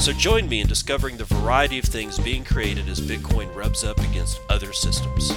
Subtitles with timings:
[0.00, 3.98] So join me in discovering the variety of things being created as Bitcoin rubs up
[3.98, 5.30] against other systems.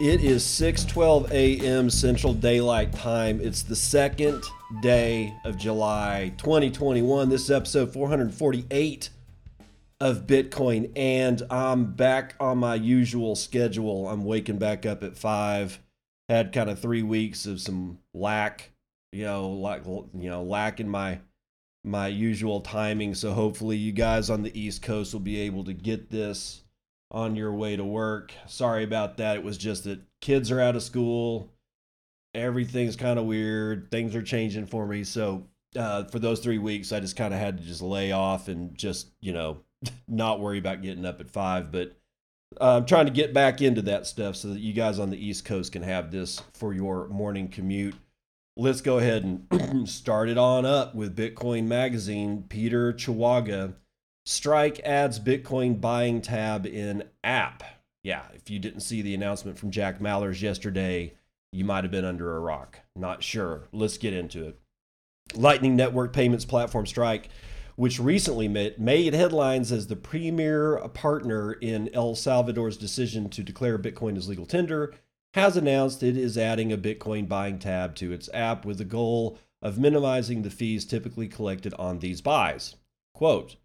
[0.00, 1.90] It is 6:12 a.m.
[1.90, 3.38] Central Daylight Time.
[3.42, 4.42] It's the second
[4.80, 7.28] day of July 2021.
[7.28, 9.10] This is episode 448
[10.04, 14.06] of Bitcoin, and I'm back on my usual schedule.
[14.06, 15.80] I'm waking back up at five.
[16.28, 18.70] Had kind of three weeks of some lack,
[19.12, 21.20] you know, like you know, lack in my
[21.84, 23.14] my usual timing.
[23.14, 26.62] So hopefully, you guys on the East Coast will be able to get this
[27.10, 28.34] on your way to work.
[28.46, 29.36] Sorry about that.
[29.38, 31.48] It was just that kids are out of school.
[32.34, 33.90] Everything's kind of weird.
[33.90, 35.04] Things are changing for me.
[35.04, 35.46] So
[35.76, 38.76] uh, for those three weeks, I just kind of had to just lay off and
[38.76, 39.63] just you know
[40.08, 41.96] not worry about getting up at five, but
[42.60, 45.44] I'm trying to get back into that stuff so that you guys on the East
[45.44, 47.96] Coast can have this for your morning commute.
[48.56, 52.44] Let's go ahead and start it on up with Bitcoin Magazine.
[52.48, 53.74] Peter Chawaga,
[54.26, 57.64] Strike adds Bitcoin buying tab in app.
[58.04, 61.14] Yeah, if you didn't see the announcement from Jack Mallers yesterday,
[61.52, 62.80] you might have been under a rock.
[62.94, 63.64] Not sure.
[63.72, 64.58] Let's get into it.
[65.34, 67.30] Lightning Network payments platform Strike
[67.76, 74.16] which recently made headlines as the premier partner in El Salvador's decision to declare Bitcoin
[74.16, 74.94] as legal tender,
[75.34, 79.38] has announced it is adding a Bitcoin buying tab to its app with the goal
[79.60, 82.76] of minimizing the fees typically collected on these buys.
[83.14, 83.56] Quote,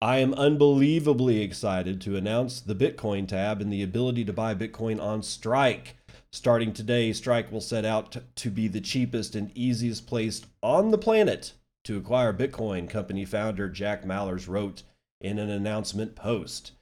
[0.00, 4.98] I am unbelievably excited to announce the Bitcoin tab and the ability to buy Bitcoin
[4.98, 5.98] on Strike.
[6.32, 10.96] Starting today, Strike will set out to be the cheapest and easiest place on the
[10.96, 11.52] planet
[11.84, 14.82] to acquire Bitcoin, company founder Jack Mallers wrote
[15.20, 16.72] in an announcement post.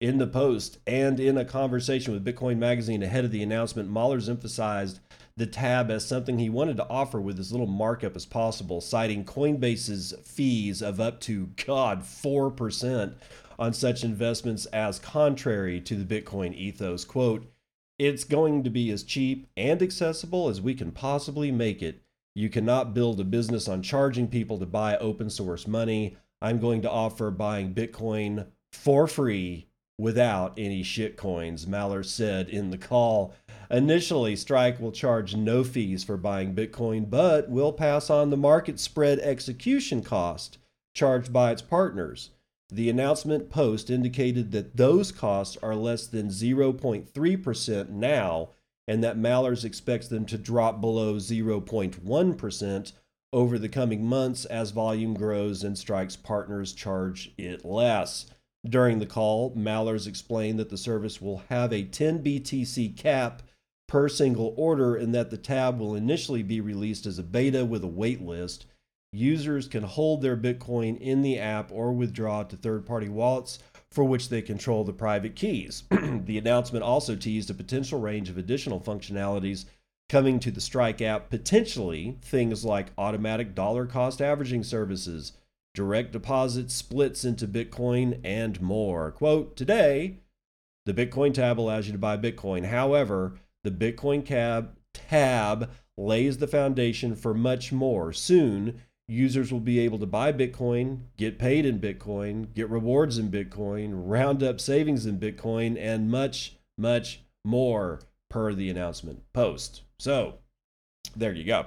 [0.00, 4.28] In the post and in a conversation with Bitcoin Magazine ahead of the announcement, Mallers
[4.28, 5.00] emphasized
[5.36, 9.24] the tab as something he wanted to offer with as little markup as possible, citing
[9.24, 13.14] Coinbase's fees of up to, God, 4%
[13.58, 17.04] on such investments as contrary to the Bitcoin ethos.
[17.04, 17.50] Quote,
[17.98, 22.02] it's going to be as cheap and accessible as we can possibly make it
[22.38, 26.16] you cannot build a business on charging people to buy open source money.
[26.40, 29.66] I'm going to offer buying Bitcoin for free
[29.98, 33.34] without any shit coins, Maller said in the call.
[33.72, 38.78] Initially, Strike will charge no fees for buying Bitcoin, but will pass on the market
[38.78, 40.58] spread execution cost
[40.94, 42.30] charged by its partners.
[42.70, 48.50] The announcement post indicated that those costs are less than 0.3% now
[48.88, 52.92] and that Mallers expects them to drop below 0.1%
[53.34, 58.26] over the coming months as volume grows and Strike's partners charge it less.
[58.66, 63.42] During the call, Mallers explained that the service will have a 10 BTC cap
[63.86, 67.84] per single order and that the tab will initially be released as a beta with
[67.84, 68.64] a wait list.
[69.12, 73.58] Users can hold their Bitcoin in the app or withdraw to third party wallets
[73.92, 75.84] for which they control the private keys.
[75.90, 79.64] the announcement also teased a potential range of additional functionalities
[80.08, 85.32] coming to the Strike app, potentially things like automatic dollar cost averaging services,
[85.74, 89.10] direct deposit splits into Bitcoin, and more.
[89.10, 90.20] Quote, today,
[90.86, 92.66] the Bitcoin tab allows you to buy Bitcoin.
[92.66, 93.34] However,
[93.64, 98.12] the Bitcoin cab tab lays the foundation for much more.
[98.12, 103.30] Soon, users will be able to buy Bitcoin, get paid in Bitcoin, get rewards in
[103.30, 109.82] Bitcoin, round up savings in Bitcoin, and much, much more per the announcement post.
[109.98, 110.34] So
[111.16, 111.66] there you go.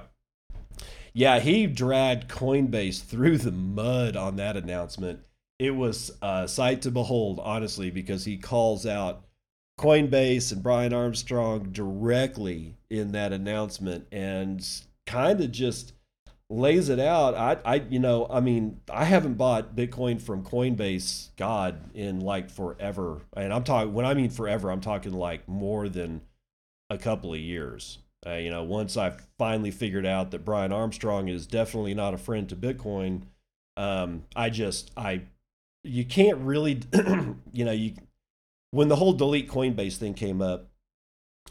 [1.12, 5.26] Yeah, he dragged Coinbase through the mud on that announcement.
[5.58, 9.24] It was a sight to behold, honestly, because he calls out
[9.78, 14.66] Coinbase and Brian Armstrong directly in that announcement and
[15.06, 15.92] kind of just
[16.52, 17.34] lays it out.
[17.34, 22.50] I, I, you know, I mean, I haven't bought Bitcoin from Coinbase, God, in like
[22.50, 23.22] forever.
[23.34, 26.20] And I'm talking when I mean forever, I'm talking like more than
[26.90, 27.98] a couple of years.
[28.24, 32.18] Uh, you know, once I finally figured out that Brian Armstrong is definitely not a
[32.18, 33.22] friend to Bitcoin,
[33.76, 35.22] um, I just, I,
[35.82, 36.82] you can't really,
[37.52, 37.94] you know, you,
[38.70, 40.68] when the whole delete Coinbase thing came up,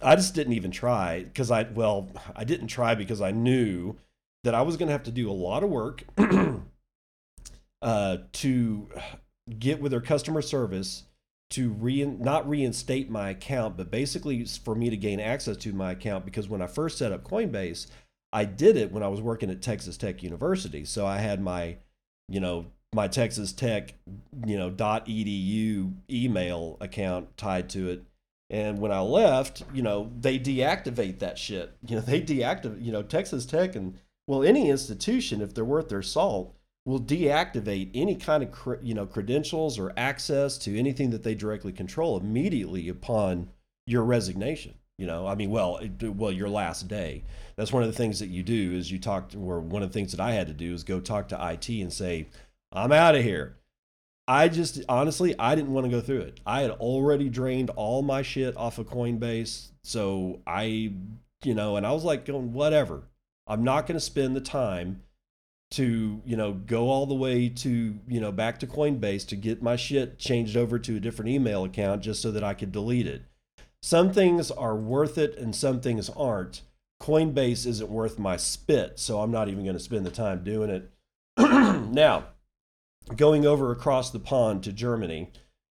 [0.02, 3.98] I just didn't even try because I well, I didn't try because I knew
[4.44, 6.04] that I was going to have to do a lot of work
[7.82, 8.90] uh, to
[9.60, 11.04] get with their customer service
[11.52, 15.92] to re not reinstate my account, but basically for me to gain access to my
[15.92, 17.88] account because when I first set up Coinbase,
[18.34, 20.86] I did it when I was working at Texas Tech University.
[20.86, 21.78] So I had my,
[22.30, 23.94] you know, my Texas Tech,
[24.46, 28.04] you know, .edu email account tied to it.
[28.50, 31.74] And when I left, you know, they deactivate that shit.
[31.86, 35.90] You know, they deactivate, you know, Texas Tech and well, any institution, if they're worth
[35.90, 41.24] their salt, will deactivate any kind of you know credentials or access to anything that
[41.24, 43.50] they directly control immediately upon
[43.86, 45.26] your resignation you know?
[45.26, 47.24] I mean well well your last day.
[47.56, 49.90] That's one of the things that you do is you talk to, or one of
[49.90, 52.30] the things that i had to do is go talk to it and say
[52.72, 53.58] i'm out of here.
[54.28, 56.40] I just honestly i didn't want to go through it.
[56.46, 60.94] I had already drained all my shit off of coinbase so i
[61.44, 63.02] you know and i was like going whatever
[63.52, 65.02] i'm not going to spend the time
[65.72, 69.64] to you know go all the way to you know back to Coinbase to get
[69.64, 73.08] my shit changed over to a different email account just so that I could delete
[73.08, 73.24] it.
[73.82, 76.62] Some things are worth it and some things aren't.
[77.02, 80.70] Coinbase isn't worth my spit, so I'm not even going to spend the time doing
[80.70, 80.92] it.
[81.38, 82.26] now,
[83.16, 85.32] going over across the pond to Germany,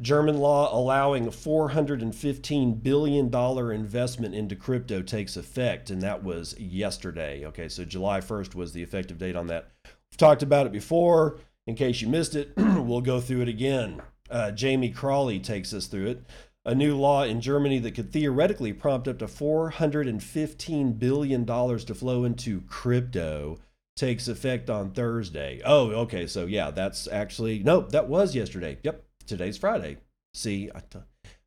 [0.03, 3.35] German law allowing a $415 billion
[3.73, 7.47] investment into crypto takes effect, and that was yesterday.
[7.47, 9.71] Okay, so July 1st was the effective date on that.
[9.85, 11.39] We've talked about it before.
[11.69, 14.03] In case you missed it, we'll go through it again.
[14.29, 16.25] Uh, Jamie Crawley takes us through it.
[16.65, 22.25] A new law in Germany that could theoretically prompt up to $415 billion to flow
[22.25, 23.59] into crypto
[23.97, 25.61] takes effect on Thursday.
[25.65, 26.27] Oh, okay.
[26.27, 28.79] So, yeah, that's actually, nope, that was yesterday.
[28.83, 29.99] Yep, today's Friday.
[30.35, 30.99] See, I t-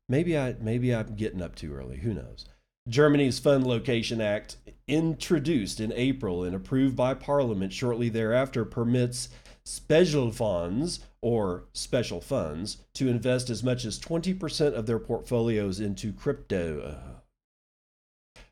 [0.10, 1.98] maybe I maybe I'm getting up too early.
[1.98, 2.45] Who knows?
[2.88, 4.57] Germany's Fund Location Act,
[4.88, 9.30] introduced in April and approved by Parliament shortly thereafter, permits
[9.66, 16.13] special funds or special funds to invest as much as 20% of their portfolios into
[16.13, 16.95] crypto.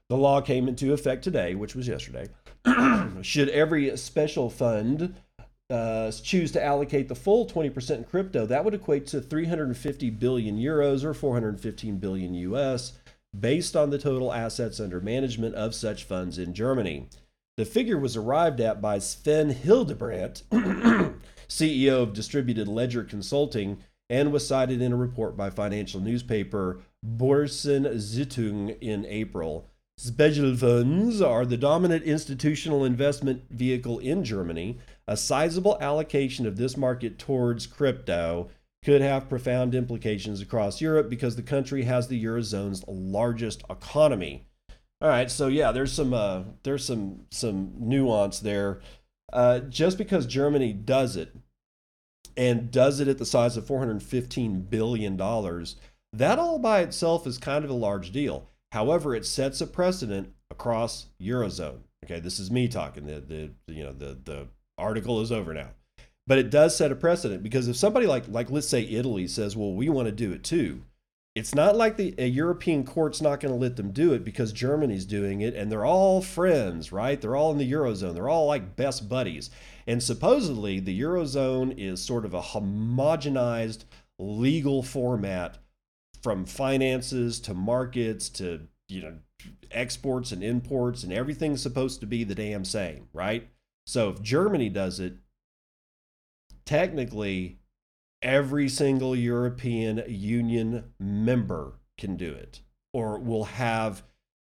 [0.10, 2.30] The law came into effect today, which was yesterday.
[3.22, 5.16] Should every special fund
[5.70, 10.58] uh, choose to allocate the full 20% in crypto, that would equate to 350 billion
[10.58, 12.94] euros or 415 billion US,
[13.38, 17.08] based on the total assets under management of such funds in Germany.
[17.58, 20.44] The figure was arrived at by Sven Hildebrandt,
[21.48, 23.78] CEO of Distributed Ledger Consulting,
[24.10, 29.68] and was cited in a report by financial newspaper Börsen-Zeitung in April.
[29.98, 34.80] Special funds are the dominant institutional investment vehicle in Germany.
[35.08, 38.50] A sizable allocation of this market towards crypto
[38.84, 44.46] could have profound implications across Europe because the country has the eurozone's largest economy.
[45.02, 48.80] All right, so yeah, there's some uh, there's some some nuance there.
[49.32, 51.36] Uh, just because Germany does it
[52.38, 55.76] and does it at the size of 415 billion dollars,
[56.14, 58.50] that all by itself is kind of a large deal.
[58.72, 61.80] However, it sets a precedent across eurozone.
[62.06, 63.06] Okay, this is me talking.
[63.06, 63.20] The
[63.68, 64.48] the you know the the
[64.78, 65.70] article is over now,
[66.28, 69.56] but it does set a precedent because if somebody like like let's say Italy says,
[69.56, 70.84] well, we want to do it too.
[71.36, 74.54] It's not like the a European court's not going to let them do it because
[74.54, 77.20] Germany's doing it and they're all friends, right?
[77.20, 78.14] They're all in the eurozone.
[78.14, 79.50] They're all like best buddies.
[79.88, 83.86] And supposedly the eurozone is sort of a homogenized
[84.20, 85.58] legal format
[86.22, 89.18] from finances to markets to you know
[89.72, 93.50] exports and imports and everything's supposed to be the damn same, right?
[93.86, 95.16] So if Germany does it,
[96.66, 97.60] technically
[98.22, 102.62] every single European Union member can do it
[102.94, 104.04] or will have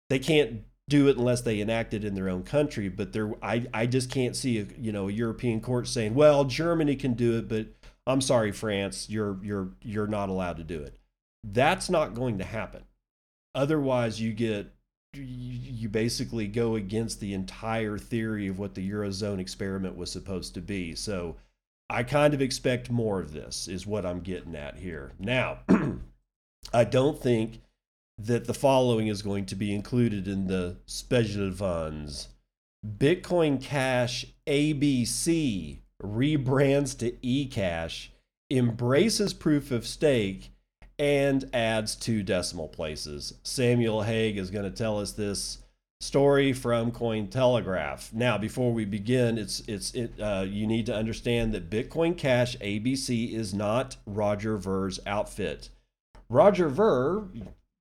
[0.08, 3.66] they can't do it unless they enact it in their own country but there I,
[3.74, 7.36] I just can't see a you know a European court saying well Germany can do
[7.36, 7.66] it but
[8.06, 10.98] I'm sorry France you're you're you're not allowed to do it
[11.44, 12.84] that's not going to happen.
[13.54, 14.72] Otherwise, you get
[15.22, 20.60] you basically go against the entire theory of what the eurozone experiment was supposed to
[20.60, 20.94] be.
[20.94, 21.36] So
[21.90, 25.12] I kind of expect more of this is what I'm getting at here.
[25.18, 25.58] Now,
[26.72, 27.62] I don't think
[28.18, 32.28] that the following is going to be included in the special funds.
[32.86, 38.08] Bitcoin Cash ABC rebrands to eCash,
[38.50, 40.52] embraces proof of stake,
[40.98, 43.34] and adds two decimal places.
[43.42, 45.58] Samuel Haig is going to tell us this
[46.00, 48.12] story from Cointelegraph.
[48.12, 52.56] Now, before we begin, it's it's it uh, you need to understand that Bitcoin Cash
[52.58, 55.70] ABC is not Roger Ver's outfit.
[56.28, 57.24] Roger Ver,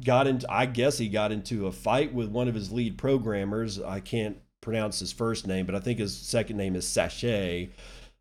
[0.04, 3.80] got into I guess he got into a fight with one of his lead programmers.
[3.80, 7.70] I can't pronounce his first name, but I think his second name is Séchet.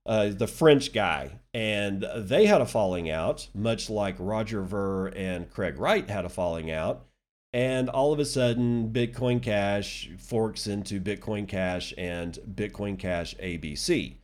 [0.07, 5.51] Uh, the French guy, and they had a falling out, much like Roger Ver and
[5.51, 7.07] Craig Wright had a falling out.
[7.53, 14.19] And all of a sudden, Bitcoin Cash forks into Bitcoin Cash and Bitcoin Cash ABC.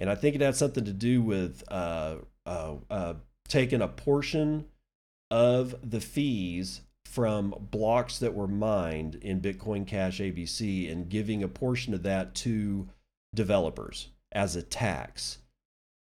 [0.00, 3.14] And I think it had something to do with uh, uh, uh
[3.46, 4.64] taking a portion
[5.30, 11.48] of the fees from blocks that were mined in Bitcoin Cash ABC and giving a
[11.48, 12.88] portion of that to
[13.34, 15.38] developers as a tax.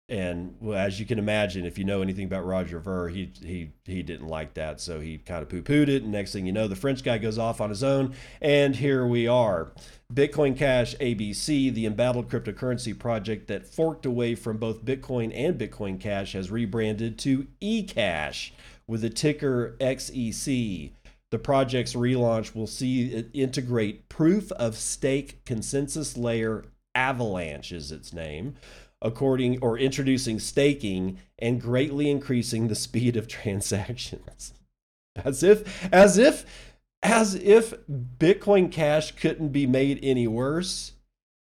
[0.08, 4.04] And as you can imagine, if you know anything about Roger Ver, he he he
[4.04, 6.04] didn't like that, so he kind of poo-pooed it.
[6.04, 9.04] And next thing you know, the French guy goes off on his own, and here
[9.04, 9.72] we are.
[10.14, 15.98] Bitcoin Cash ABC, the embattled cryptocurrency project that forked away from both Bitcoin and Bitcoin
[15.98, 18.52] Cash, has rebranded to eCash
[18.86, 20.92] with the ticker XEC.
[21.32, 26.64] The project's relaunch will see it integrate proof of stake consensus layer
[26.96, 28.54] Avalanche is its name,
[29.02, 34.54] according or introducing staking and greatly increasing the speed of transactions.
[35.14, 36.44] As if as if
[37.02, 40.92] as if Bitcoin Cash couldn't be made any worse.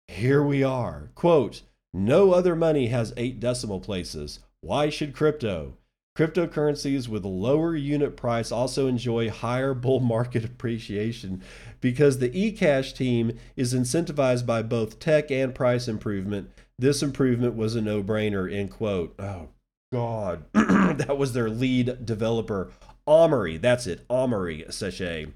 [0.08, 1.10] Here we are.
[1.14, 4.40] Quote, no other money has 8 decimal places.
[4.60, 5.76] Why should crypto?
[6.16, 11.42] Cryptocurrencies with lower unit price also enjoy higher bull market appreciation
[11.80, 16.50] because the eCash team is incentivized by both tech and price improvement.
[16.78, 19.14] This improvement was a no-brainer, end quote.
[19.18, 19.48] Oh,
[19.90, 20.44] God.
[20.52, 22.70] that was their lead developer,
[23.06, 23.58] Amaury.
[23.58, 25.32] That's it, Amaury Séchet.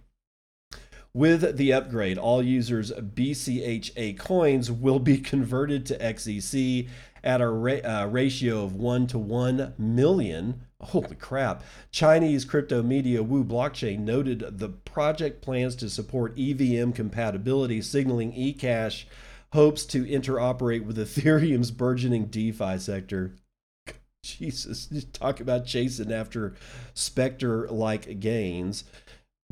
[1.14, 6.88] With the upgrade, all users' BCHA coins will be converted to XEC
[7.26, 10.62] at a ra- uh, ratio of 1 to 1 million.
[10.80, 11.64] Holy crap.
[11.90, 19.04] Chinese crypto media Wu Blockchain noted the project plans to support EVM compatibility, signaling eCash
[19.52, 23.35] hopes to interoperate with Ethereum's burgeoning DeFi sector.
[24.23, 26.54] Jesus, talk about chasing after
[26.95, 28.85] Spectre like gains.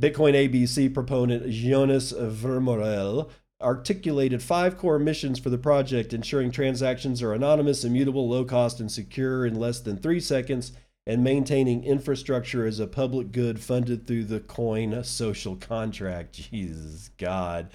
[0.01, 3.31] Bitcoin ABC proponent Joannes Vermorel
[3.65, 8.93] articulated five core missions for the project, ensuring transactions are anonymous, immutable, low cost, and
[8.93, 10.73] secure in less than three seconds,
[11.07, 16.33] and maintaining infrastructure as a public good funded through the coin social contract.
[16.51, 17.71] Jesus God.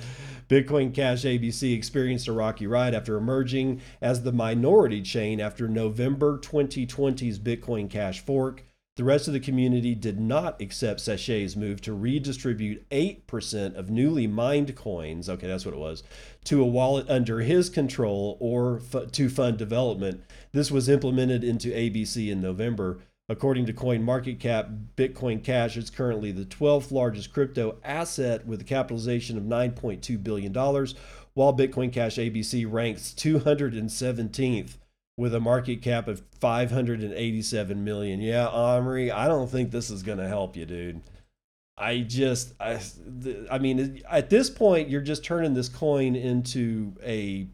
[0.48, 6.39] Bitcoin Cash ABC experienced a rocky ride after emerging as the minority chain after November
[6.39, 8.63] 2020's Bitcoin Cash fork.
[8.99, 14.27] The rest of the community did not accept Séchet's move to redistribute 8% of newly
[14.27, 16.03] mined coins, okay, that's what it was,
[16.43, 20.21] to a wallet under his control or f- to fund development.
[20.51, 22.99] This was implemented into ABC in November.
[23.29, 29.37] According to CoinMarketCap, Bitcoin Cash is currently the 12th largest crypto asset with a capitalization
[29.37, 34.75] of $9.2 billion, while Bitcoin Cash ABC ranks 217th
[35.19, 38.21] with a market cap of 587 million.
[38.21, 41.01] Yeah, Omri, I don't think this is going to help you, dude.
[41.77, 42.79] I just, I,
[43.51, 47.47] I mean, at this point, you're just turning this coin into a,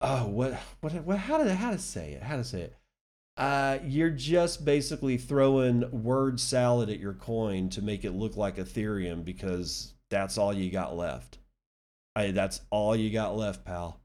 [0.00, 2.22] oh, what, what, what how to, how to say it?
[2.22, 2.76] How to say it?
[3.36, 8.56] Uh, you're just basically throwing word salad at your coin to make it look like
[8.56, 11.38] Ethereum because that's all you got left.
[12.16, 14.00] I, that's all you got left, pal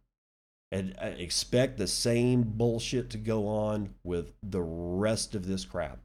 [0.71, 5.99] and uh, expect the same bullshit to go on with the rest of this crap.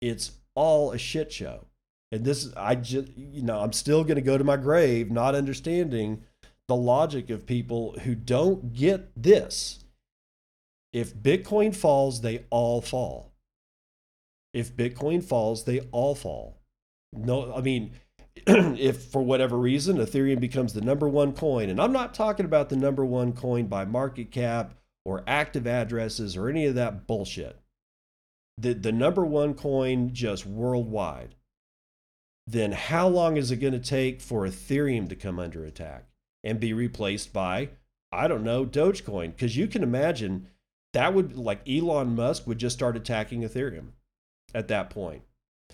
[0.00, 1.66] It's all a shit show.
[2.12, 5.34] And this, I just, you know, I'm still going to go to my grave not
[5.34, 6.22] understanding
[6.68, 9.84] the logic of people who don't get this.
[10.92, 13.32] If Bitcoin falls, they all fall.
[14.54, 16.58] If Bitcoin falls, they all fall.
[17.12, 17.92] No, I mean,
[18.46, 22.68] if for whatever reason Ethereum becomes the number one coin, and I'm not talking about
[22.68, 24.74] the number one coin by market cap
[25.04, 27.58] or active addresses or any of that bullshit,
[28.58, 31.34] the, the number one coin just worldwide,
[32.46, 36.04] then how long is it going to take for Ethereum to come under attack
[36.44, 37.70] and be replaced by,
[38.12, 39.28] I don't know, Dogecoin?
[39.28, 40.48] Because you can imagine
[40.92, 43.88] that would, like Elon Musk would just start attacking Ethereum
[44.54, 45.22] at that point.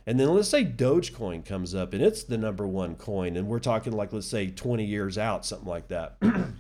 [0.07, 3.61] And then let's say Dogecoin comes up and it's the number one coin, and we're
[3.61, 6.17] talking like, let's say 20 years out, something like that.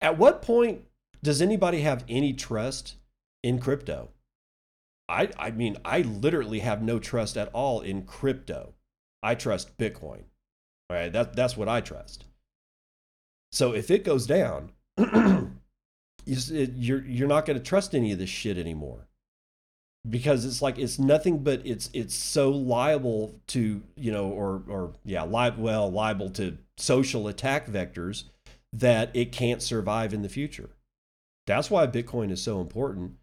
[0.00, 0.82] At what point
[1.22, 2.94] does anybody have any trust
[3.42, 4.10] in crypto?
[5.08, 8.74] I, I mean, I literally have no trust at all in crypto.
[9.24, 10.22] I trust Bitcoin.
[10.88, 12.24] All right, that, that's what I trust.
[13.50, 14.70] So if it goes down,
[16.24, 19.08] you're, you're not going to trust any of this shit anymore
[20.08, 24.92] because it's like it's nothing but it's it's so liable to you know or or
[25.04, 28.24] yeah well liable to social attack vectors
[28.72, 30.70] that it can't survive in the future.
[31.46, 33.16] That's why bitcoin is so important.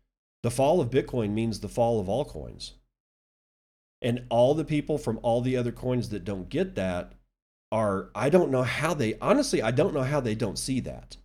[0.43, 2.74] The fall of bitcoin means the fall of all coins.
[4.01, 7.13] And all the people from all the other coins that don't get that
[7.72, 11.17] are i don't know how they honestly i don't know how they don't see that.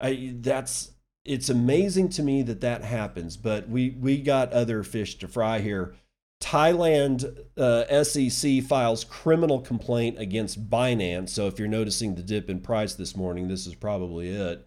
[0.00, 0.92] I, that's
[1.24, 5.60] it's amazing to me that that happens, but we we got other fish to fry
[5.60, 5.94] here.
[6.42, 11.28] Thailand uh, SEC files criminal complaint against Binance.
[11.30, 14.66] So if you're noticing the dip in price this morning, this is probably it.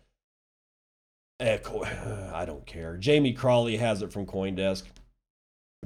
[1.39, 1.83] Echo,
[2.33, 2.97] I don't care.
[2.97, 4.83] Jamie Crawley has it from CoinDesk.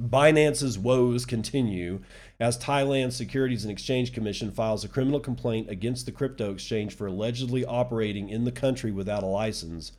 [0.00, 2.00] Binance's woes continue
[2.38, 7.08] as Thailand Securities and Exchange Commission files a criminal complaint against the crypto exchange for
[7.08, 9.92] allegedly operating in the country without a license.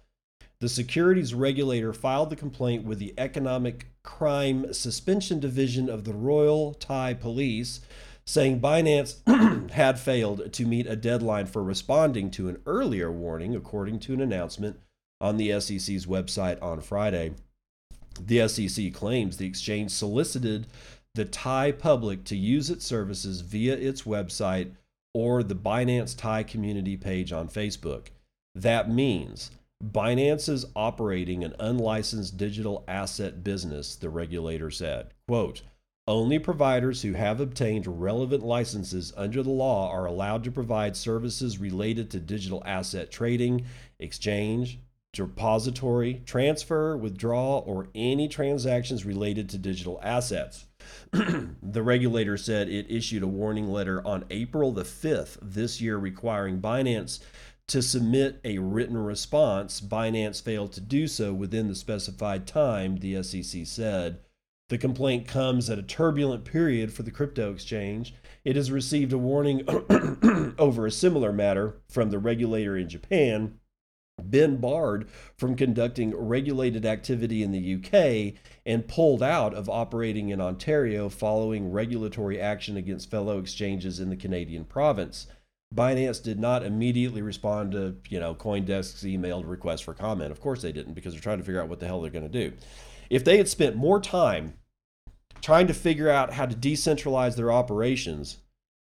[0.62, 6.74] The securities regulator filed the complaint with the Economic Crime Suppression Division of the Royal
[6.74, 7.80] Thai Police,
[8.26, 14.00] saying Binance had failed to meet a deadline for responding to an earlier warning, according
[14.00, 14.78] to an announcement
[15.22, 17.36] on the SEC's website on Friday.
[18.20, 20.68] The SEC claims the exchange solicited
[21.16, 24.72] the Thai public to use its services via its website
[25.14, 28.08] or the Binance Thai community page on Facebook.
[28.54, 29.52] That means
[29.84, 35.14] Binance is operating an unlicensed digital asset business, the regulator said.
[35.28, 35.62] Quote,
[36.06, 41.60] only providers who have obtained relevant licenses under the law are allowed to provide services
[41.60, 43.66] related to digital asset trading,
[44.00, 44.80] exchange,
[45.14, 50.66] depository, transfer, withdrawal, or any transactions related to digital assets.
[51.12, 56.60] the regulator said it issued a warning letter on April the 5th this year requiring
[56.60, 57.20] Binance
[57.70, 59.82] to submit a written response.
[59.82, 64.20] Binance failed to do so within the specified time, the SEC said.
[64.70, 68.14] The complaint comes at a turbulent period for the crypto exchange.
[68.44, 69.64] It has received a warning
[70.60, 73.60] over a similar matter from the regulator in Japan
[74.30, 80.42] been barred from conducting regulated activity in the UK and pulled out of operating in
[80.42, 85.28] Ontario following regulatory action against fellow exchanges in the Canadian province.
[85.76, 90.32] Binance did not immediately respond to, you know, CoinDesk's emailed request for comment.
[90.32, 92.30] Of course they didn't because they're trying to figure out what the hell they're going
[92.30, 92.56] to do.
[93.10, 94.56] If they had spent more time
[95.42, 98.38] trying to figure out how to decentralize their operations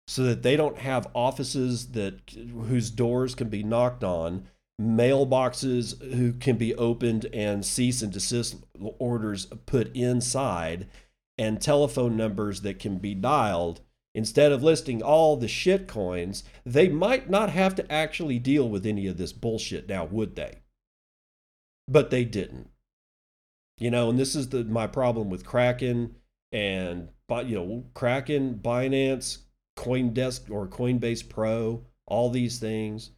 [0.07, 2.31] so that they don't have offices that
[2.67, 4.47] whose doors can be knocked on
[4.81, 8.55] mailboxes who can be opened and cease and desist
[8.97, 10.87] orders put inside
[11.37, 13.81] and telephone numbers that can be dialed
[14.15, 18.85] instead of listing all the shit coins they might not have to actually deal with
[18.85, 20.59] any of this bullshit now would they?
[21.87, 22.69] But they didn't.
[23.77, 26.15] You know and this is the my problem with kraken
[26.51, 29.39] and but you know kraken binance
[29.77, 33.11] coindesk or coinbase pro all these things.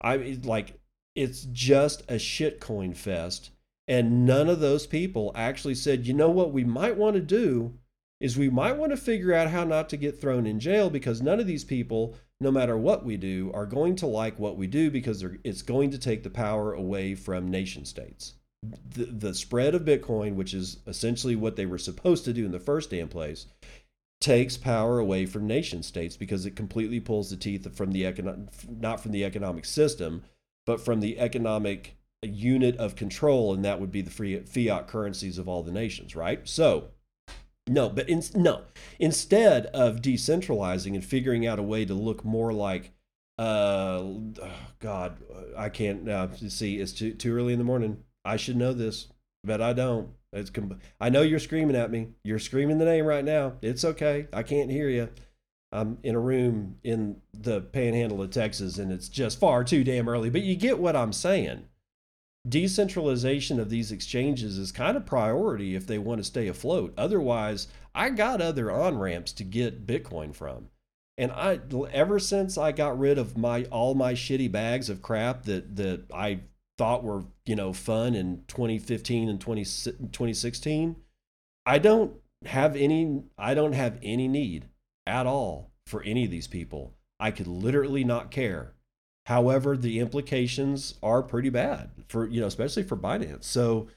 [0.00, 0.78] I like
[1.16, 3.50] it's just a shitcoin fest.
[3.88, 7.78] And none of those people actually said, you know what we might want to do
[8.20, 11.20] is we might want to figure out how not to get thrown in jail because
[11.20, 14.66] none of these people, no matter what we do, are going to like what we
[14.66, 18.34] do because it's going to take the power away from nation states.
[18.62, 22.52] The, the spread of Bitcoin, which is essentially what they were supposed to do in
[22.52, 23.46] the first damn place,
[24.20, 28.48] takes power away from nation states because it completely pulls the teeth from the economic,
[28.68, 30.24] not from the economic system,
[30.64, 35.38] but from the economic unit of control, and that would be the free fiat currencies
[35.38, 36.48] of all the nations, right?
[36.48, 36.88] So,
[37.68, 38.62] no, but in, no,
[38.98, 42.92] instead of decentralizing and figuring out a way to look more like,
[43.38, 44.32] uh, oh
[44.78, 45.18] God,
[45.56, 46.78] I can't uh, see.
[46.78, 48.04] It's too too early in the morning.
[48.24, 49.08] I should know this,
[49.44, 50.10] but I don't.
[50.32, 52.08] It's com- I know you're screaming at me.
[52.24, 53.54] You're screaming the name right now.
[53.62, 54.28] It's okay.
[54.32, 55.08] I can't hear you.
[55.72, 60.08] I'm in a room in the panhandle of Texas and it's just far too damn
[60.08, 60.30] early.
[60.30, 61.64] But you get what I'm saying.
[62.48, 66.94] Decentralization of these exchanges is kind of priority if they want to stay afloat.
[66.96, 70.68] Otherwise, I got other on ramps to get Bitcoin from.
[71.18, 71.60] And I
[71.92, 76.04] ever since I got rid of my all my shitty bags of crap that that
[76.12, 76.40] I
[76.76, 80.96] thought were, you know, fun in 2015 and 20, 2016,
[81.64, 82.12] I don't
[82.44, 84.66] have any I don't have any need
[85.06, 86.94] at all for any of these people.
[87.18, 88.74] I could literally not care.
[89.26, 93.42] However, the implications are pretty bad for, you know, especially for Binance.
[93.42, 93.88] So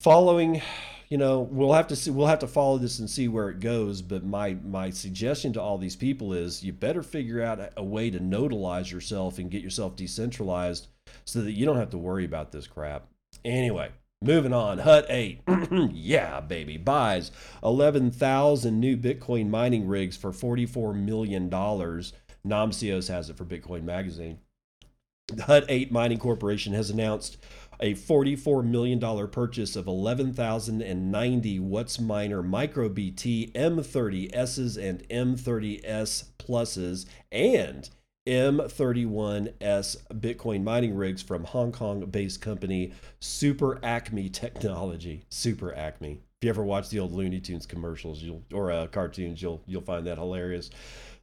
[0.00, 0.60] following,
[1.08, 3.60] you know, we'll have to see we'll have to follow this and see where it
[3.60, 7.82] goes, but my my suggestion to all these people is you better figure out a
[7.82, 10.88] way to nodalize yourself and get yourself decentralized
[11.24, 13.06] so that you don't have to worry about this crap.
[13.46, 13.92] Anyway,
[14.24, 15.42] Moving on, Hut 8.
[15.92, 16.78] yeah, baby.
[16.78, 17.30] Buys
[17.62, 21.50] 11,000 new Bitcoin mining rigs for $44 million.
[22.46, 24.38] Namcios has it for Bitcoin Magazine.
[25.28, 27.38] The Hut 8 Mining Corporation has announced
[27.80, 37.88] a $44 million purchase of 11,090 WhatsMiner MicroBT M30Ss and M30S Pluses and
[38.26, 45.24] M31S Bitcoin mining rigs from Hong Kong based company Super Acme Technology.
[45.28, 46.12] Super Acme.
[46.12, 49.82] If you ever watch the old Looney Tunes commercials you'll, or uh, cartoons, you'll, you'll
[49.82, 50.70] find that hilarious.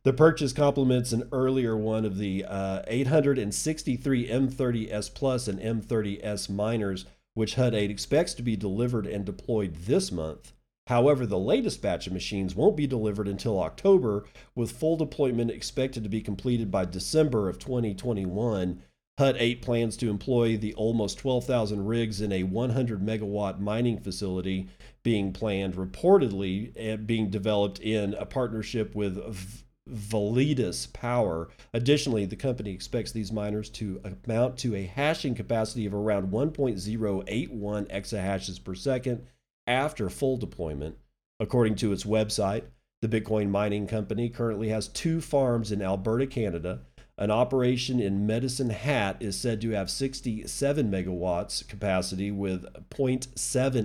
[0.03, 7.05] The purchase complements an earlier one of the uh, 863 M30S Plus and M30S miners,
[7.35, 10.53] which Hut 8 expects to be delivered and deployed this month.
[10.87, 16.01] However, the latest batch of machines won't be delivered until October, with full deployment expected
[16.03, 18.81] to be completed by December of 2021.
[19.19, 24.67] Hut 8 plans to employ the almost 12,000 rigs in a 100 megawatt mining facility
[25.03, 31.49] being planned, reportedly eh, being developed in a partnership with Validus Power.
[31.73, 37.91] Additionally, the company expects these miners to amount to a hashing capacity of around 1.081
[37.91, 39.25] exahashes per second
[39.67, 40.97] after full deployment.
[41.39, 42.63] According to its website,
[43.01, 46.81] the Bitcoin mining company currently has two farms in Alberta, Canada.
[47.17, 53.27] An operation in Medicine Hat is said to have 67 megawatts capacity with 0.7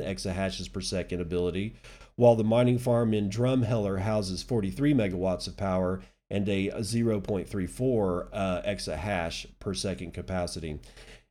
[0.07, 1.77] exahashes per second ability,
[2.17, 8.63] while the mining farm in Drumheller houses 43 megawatts of power and a 0.34 uh,
[8.63, 10.81] exahash per second capacity.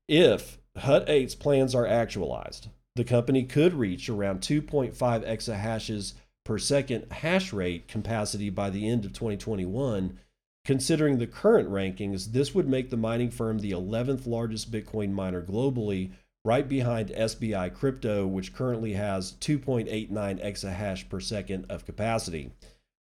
[0.08, 6.14] If Hut 8's plans are actualized, the company could reach around 2.5 exahashes
[6.46, 10.20] per second hash rate capacity by the end of 2021.
[10.64, 15.42] Considering the current rankings, this would make the mining firm the 11th largest Bitcoin miner
[15.42, 16.12] globally
[16.46, 20.12] right behind SBI Crypto, which currently has 2.89
[20.46, 22.52] exahash per second of capacity.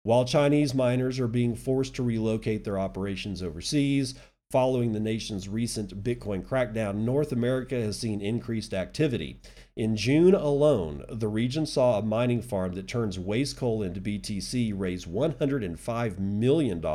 [0.04, 4.16] While Chinese miners are being forced to relocate their operations overseas,
[4.50, 9.42] following the nation's recent Bitcoin crackdown, North America has seen increased activity.
[9.76, 14.74] In June alone, the region saw a mining farm that turns waste coal into BTC
[14.76, 16.86] raise $105 million,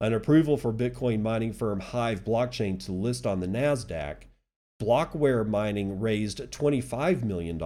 [0.00, 4.22] an approval for Bitcoin mining firm Hive Blockchain to list on the NASDAQ,
[4.80, 7.60] Blockware Mining raised $25 million,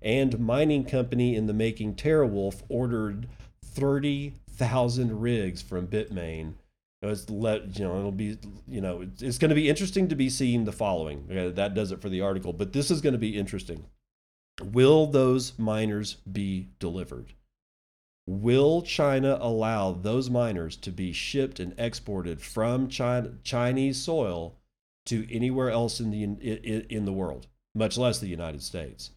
[0.00, 3.28] and mining company in the making TeraWulf ordered
[3.62, 6.54] 30,000 rigs from Bitmain.
[7.02, 8.36] It's let you know it'll be
[8.68, 11.26] you know it's going to be interesting to be seeing the following.
[11.30, 13.86] Okay, that does it for the article, but this is going to be interesting.
[14.62, 17.32] Will those miners be delivered?
[18.26, 24.59] Will China allow those miners to be shipped and exported from China, Chinese soil
[25.06, 29.10] to anywhere else in the in, in the world, much less the United States.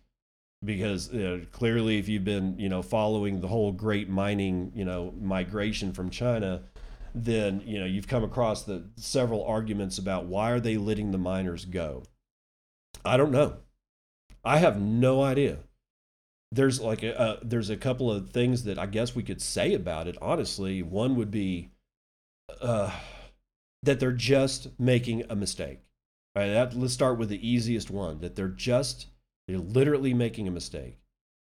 [0.63, 5.13] Because uh, clearly, if you've been you know following the whole great mining you know
[5.19, 6.63] migration from China,
[7.13, 11.17] then you know you've come across the several arguments about why are they letting the
[11.17, 12.03] miners go.
[13.03, 13.57] I don't know.
[14.43, 15.59] I have no idea.
[16.51, 19.73] There's like a, uh, there's a couple of things that I guess we could say
[19.73, 20.17] about it.
[20.21, 21.69] Honestly, one would be.
[22.61, 22.91] Uh,
[23.83, 25.79] that they're just making a mistake.
[26.35, 29.07] All right, that, let's start with the easiest one that they're just,
[29.47, 30.97] they're literally making a mistake.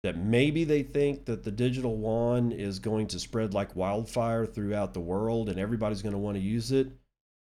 [0.02, 4.94] That maybe they think that the digital yuan is going to spread like wildfire throughout
[4.94, 6.92] the world and everybody's going to want to use it.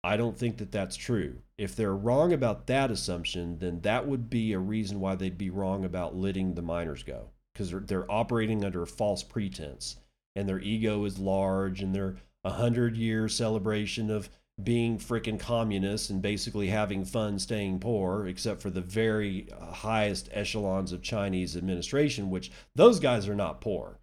[0.05, 1.39] I don't think that that's true.
[1.59, 5.51] If they're wrong about that assumption, then that would be a reason why they'd be
[5.51, 9.97] wrong about letting the miners go because they're, they're operating under a false pretense
[10.35, 11.97] and their ego is large and
[12.45, 14.29] a hundred year celebration of
[14.63, 20.93] being freaking communists and basically having fun staying poor, except for the very highest echelons
[20.93, 23.99] of Chinese administration, which those guys are not poor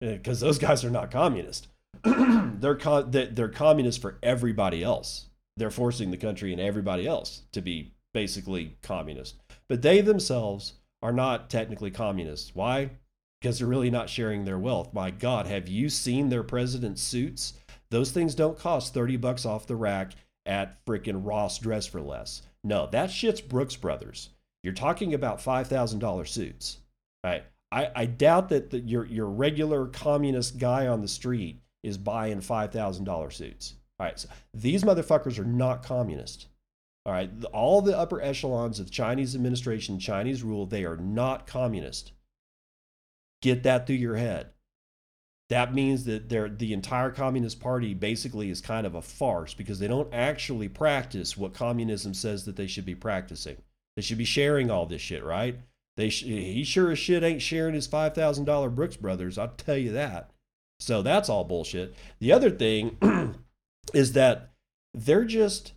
[0.00, 1.68] because uh, those guys are not communist.
[2.04, 5.26] they're, co- they're communist for everybody else.
[5.56, 9.36] They're forcing the country and everybody else to be basically communist.
[9.68, 12.54] But they themselves are not technically communists.
[12.54, 12.90] Why?
[13.40, 14.94] Because they're really not sharing their wealth.
[14.94, 17.54] My God, have you seen their president's suits?
[17.92, 20.12] Those things don't cost 30 bucks off the rack
[20.46, 22.40] at freaking Ross Dress for Less.
[22.64, 24.30] No, that shit's Brooks Brothers.
[24.62, 26.78] You're talking about $5,000 suits.
[27.22, 27.44] Right?
[27.70, 32.40] I, I doubt that the, your, your regular communist guy on the street is buying
[32.40, 33.74] $5,000 suits.
[34.00, 36.46] All right, so these motherfuckers are not communist.
[37.04, 42.12] All right, all the upper echelons of Chinese administration, Chinese rule, they are not communist.
[43.42, 44.48] Get that through your head
[45.52, 49.86] that means that the entire Communist Party basically is kind of a farce because they
[49.86, 53.58] don't actually practice what communism says that they should be practicing.
[53.94, 55.58] They should be sharing all this shit, right?
[55.98, 59.36] They sh- he sure as shit ain't sharing his five thousand dollar Brooks Brothers.
[59.36, 60.30] I'll tell you that.
[60.80, 61.94] So that's all bullshit.
[62.18, 62.96] The other thing
[63.92, 64.52] is that
[64.94, 65.74] they're just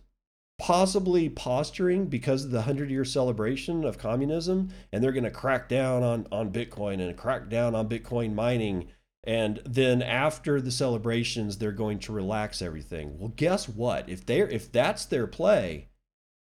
[0.58, 5.68] possibly posturing because of the 100 year celebration of communism and they're going to crack
[5.68, 8.88] down on, on bitcoin and crack down on bitcoin mining
[9.26, 13.18] and then after the celebrations they're going to relax everything.
[13.18, 14.08] Well guess what?
[14.08, 15.88] If they're if that's their play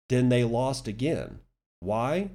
[0.09, 1.39] then they lost again.
[1.79, 2.31] Why?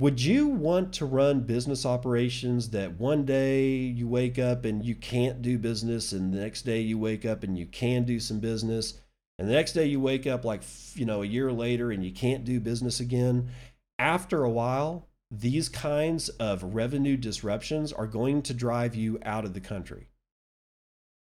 [0.00, 4.96] Would you want to run business operations that one day you wake up and you
[4.96, 8.40] can't do business and the next day you wake up and you can do some
[8.40, 8.94] business
[9.38, 10.62] and the next day you wake up like
[10.94, 13.50] you know a year later and you can't do business again?
[13.98, 19.54] After a while these kinds of revenue disruptions are going to drive you out of
[19.54, 20.08] the country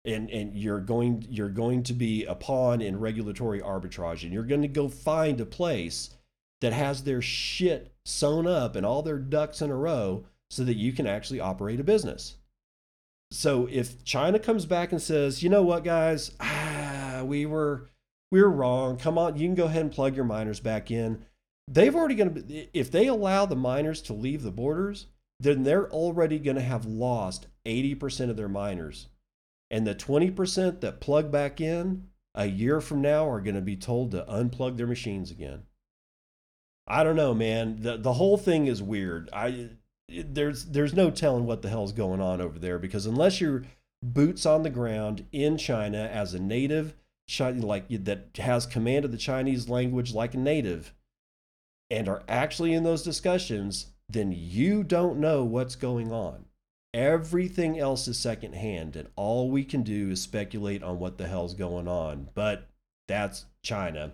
[0.05, 4.43] and and you're going you're going to be a pawn in regulatory arbitrage and you're
[4.43, 6.11] going to go find a place
[6.61, 10.77] that has their shit sewn up and all their ducks in a row so that
[10.77, 12.35] you can actually operate a business
[13.31, 17.89] so if china comes back and says you know what guys ah, we were
[18.31, 18.97] we were wrong.
[18.97, 21.25] Come on, you can go ahead and plug your miners back in.
[21.67, 25.07] They've already going to, be, if they allow the miners to leave the borders,
[25.39, 29.07] then they're already going to have lost 80% of their miners.
[29.69, 33.75] And the 20% that plug back in a year from now are going to be
[33.75, 35.63] told to unplug their machines again.
[36.87, 37.81] I don't know, man.
[37.81, 39.29] The, the whole thing is weird.
[39.33, 39.71] I,
[40.07, 43.65] there's, there's no telling what the hell's going on over there because unless you're
[44.01, 46.95] boots on the ground in China as a native,
[47.39, 50.93] like that has command of the Chinese language like a native
[51.89, 56.45] and are actually in those discussions, then you don't know what's going on.
[56.93, 61.53] Everything else is secondhand, and all we can do is speculate on what the hell's
[61.53, 62.29] going on.
[62.33, 62.67] But
[63.07, 64.13] that's China.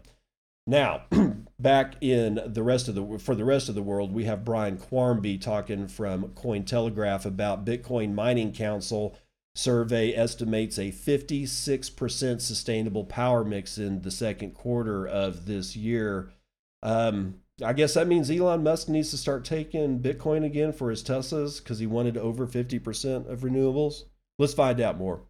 [0.65, 1.03] Now,
[1.59, 4.77] back in the rest of the for the rest of the world, we have Brian
[4.77, 9.15] Quarmby talking from Cointelegraph about Bitcoin Mining Council
[9.55, 16.31] survey estimates a 56% sustainable power mix in the second quarter of this year.
[16.81, 21.03] Um, I guess that means Elon Musk needs to start taking Bitcoin again for his
[21.03, 24.03] Teslas because he wanted over 50% of renewables.
[24.39, 25.21] Let's find out more.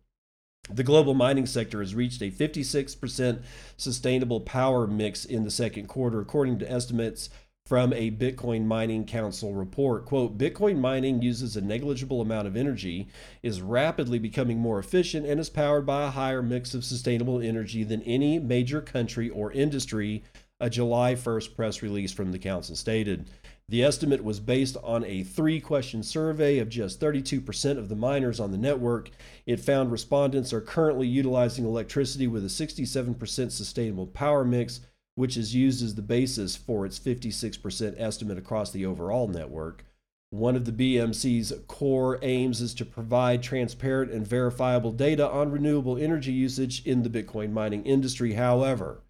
[0.69, 3.43] The global mining sector has reached a 56%
[3.75, 7.29] sustainable power mix in the second quarter, according to estimates
[7.65, 10.05] from a Bitcoin Mining Council report.
[10.05, 13.09] Quote, Bitcoin mining uses a negligible amount of energy,
[13.41, 17.83] is rapidly becoming more efficient, and is powered by a higher mix of sustainable energy
[17.83, 20.23] than any major country or industry,
[20.59, 23.29] a July 1st press release from the council stated.
[23.69, 28.39] The estimate was based on a three question survey of just 32% of the miners
[28.39, 29.09] on the network.
[29.45, 34.81] It found respondents are currently utilizing electricity with a 67% sustainable power mix
[35.15, 39.85] which is used as the basis for its 56% estimate across the overall network.
[40.31, 45.97] One of the BMC's core aims is to provide transparent and verifiable data on renewable
[45.97, 48.33] energy usage in the Bitcoin mining industry.
[48.33, 49.03] However,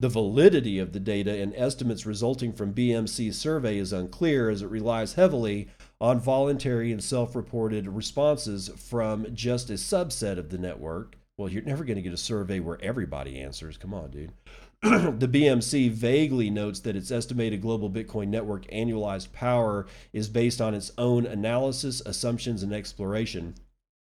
[0.00, 4.70] the validity of the data and estimates resulting from BMC's survey is unclear as it
[4.70, 5.68] relies heavily
[6.00, 11.16] on voluntary and self reported responses from just a subset of the network.
[11.36, 13.76] Well, you're never going to get a survey where everybody answers.
[13.76, 14.32] Come on, dude.
[14.82, 20.74] the BMC vaguely notes that its estimated global Bitcoin network annualized power is based on
[20.74, 23.56] its own analysis, assumptions, and exploration.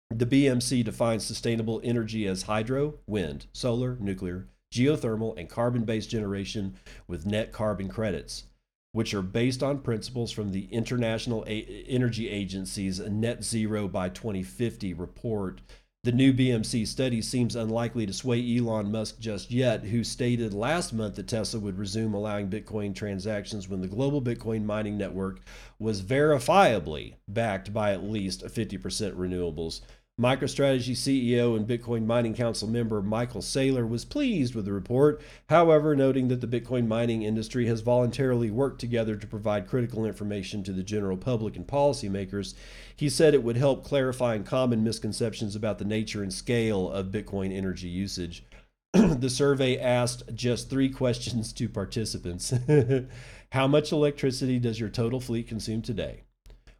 [0.09, 6.75] The BMC defines sustainable energy as hydro, wind, solar, nuclear, geothermal, and carbon based generation
[7.07, 8.43] with net carbon credits,
[8.91, 15.61] which are based on principles from the International Energy Agency's Net Zero by 2050 report
[16.05, 20.93] the new BMC study seems unlikely to sway Elon Musk just yet, who stated last
[20.93, 25.39] month that Tesla would resume allowing Bitcoin transactions when the global Bitcoin mining network
[25.79, 29.81] was verifiably backed by at least 50% renewables.
[30.19, 35.93] MicroStrategy CEO and Bitcoin Mining Council member Michael Saylor was pleased with the report, however,
[35.93, 40.71] noting that the Bitcoin mining industry has voluntarily worked together to provide critical information to
[40.71, 42.53] the general public and policymakers.
[42.95, 47.53] He said it would help clarifying common misconceptions about the nature and scale of Bitcoin
[47.53, 48.45] energy usage.
[48.93, 52.53] the survey asked just three questions to participants
[53.51, 56.23] How much electricity does your total fleet consume today?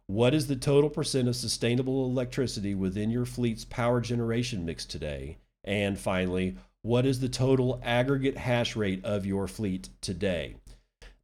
[0.08, 5.38] What is the total percent of sustainable electricity within your fleet's power generation mix today?
[5.64, 10.56] And finally, what is the total aggregate hash rate of your fleet today?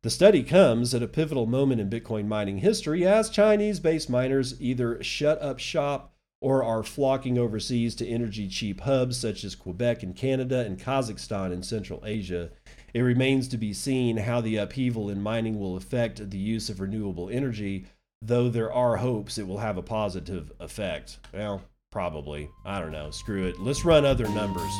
[0.03, 4.61] The study comes at a pivotal moment in Bitcoin mining history as Chinese based miners
[4.61, 10.03] either shut up shop or are flocking overseas to energy cheap hubs such as Quebec
[10.03, 12.51] in Canada and Kazakhstan in Central Asia.
[12.93, 16.81] It remains to be seen how the upheaval in mining will affect the use of
[16.81, 17.87] renewable energy,
[18.23, 21.19] though there are hopes it will have a positive effect.
[21.35, 22.49] Well, probably.
[22.65, 23.11] I don't know.
[23.11, 23.59] Screw it.
[23.59, 24.73] Let's run other numbers.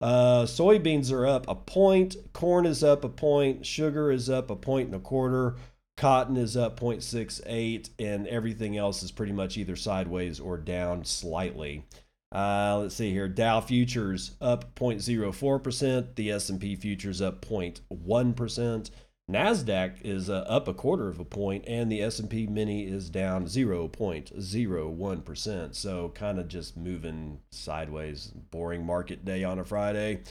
[0.00, 4.56] Uh, soybeans are up a point, corn is up a point, sugar is up a
[4.56, 5.54] point and a quarter,
[5.96, 11.84] cotton is up 0.68, and everything else is pretty much either sideways or down slightly.
[12.30, 13.28] Uh, let's see here.
[13.28, 18.90] Dow futures up 0.04%, the S&P futures up 0.1%.
[19.30, 23.44] Nasdaq is uh, up a quarter of a point, and the S&P Mini is down
[23.44, 25.74] 0.01%.
[25.74, 28.32] So kind of just moving sideways.
[28.50, 30.22] Boring market day on a Friday.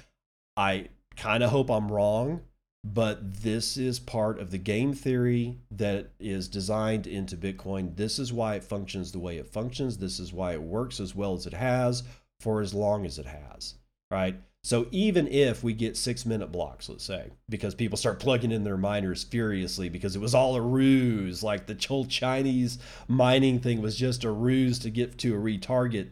[0.55, 2.41] I kind of hope I'm wrong,
[2.83, 7.95] but this is part of the game theory that is designed into Bitcoin.
[7.95, 9.97] This is why it functions the way it functions.
[9.97, 12.03] This is why it works as well as it has
[12.39, 13.75] for as long as it has,
[14.09, 14.39] right?
[14.67, 18.65] So even if we get six minute blocks, let's say, because people start plugging in
[18.65, 22.77] their miners furiously because it was all a ruse, like the whole Chinese
[23.07, 26.09] mining thing was just a ruse to get to a retarget,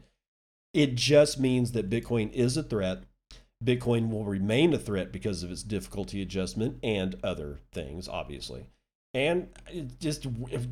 [0.73, 3.03] it just means that Bitcoin is a threat.
[3.61, 8.69] Bitcoin will remain a threat because of its difficulty adjustment and other things, obviously.
[9.13, 10.65] And it just it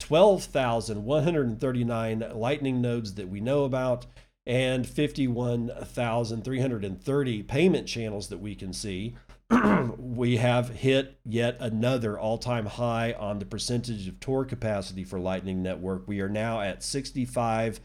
[0.00, 4.06] 12,139 Lightning nodes that we know about,
[4.44, 9.14] and 51,330 payment channels that we can see.
[9.96, 15.20] we have hit yet another all time high on the percentage of Tor capacity for
[15.20, 16.08] Lightning Network.
[16.08, 17.78] We are now at 65%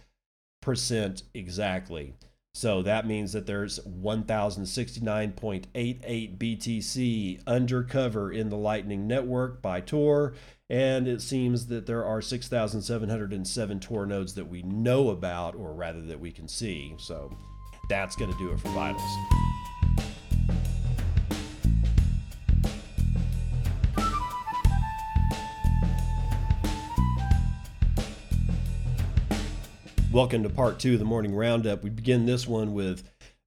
[1.35, 2.15] exactly.
[2.55, 10.35] So that means that there's 1069.88 BTC undercover in the Lightning Network by Tor.
[10.69, 16.01] And it seems that there are 6,707 Tor nodes that we know about, or rather
[16.03, 16.95] that we can see.
[16.97, 17.29] So
[17.89, 19.03] that's going to do it for Vitals.
[30.11, 31.83] Welcome to part two of the morning roundup.
[31.83, 33.03] We begin this one with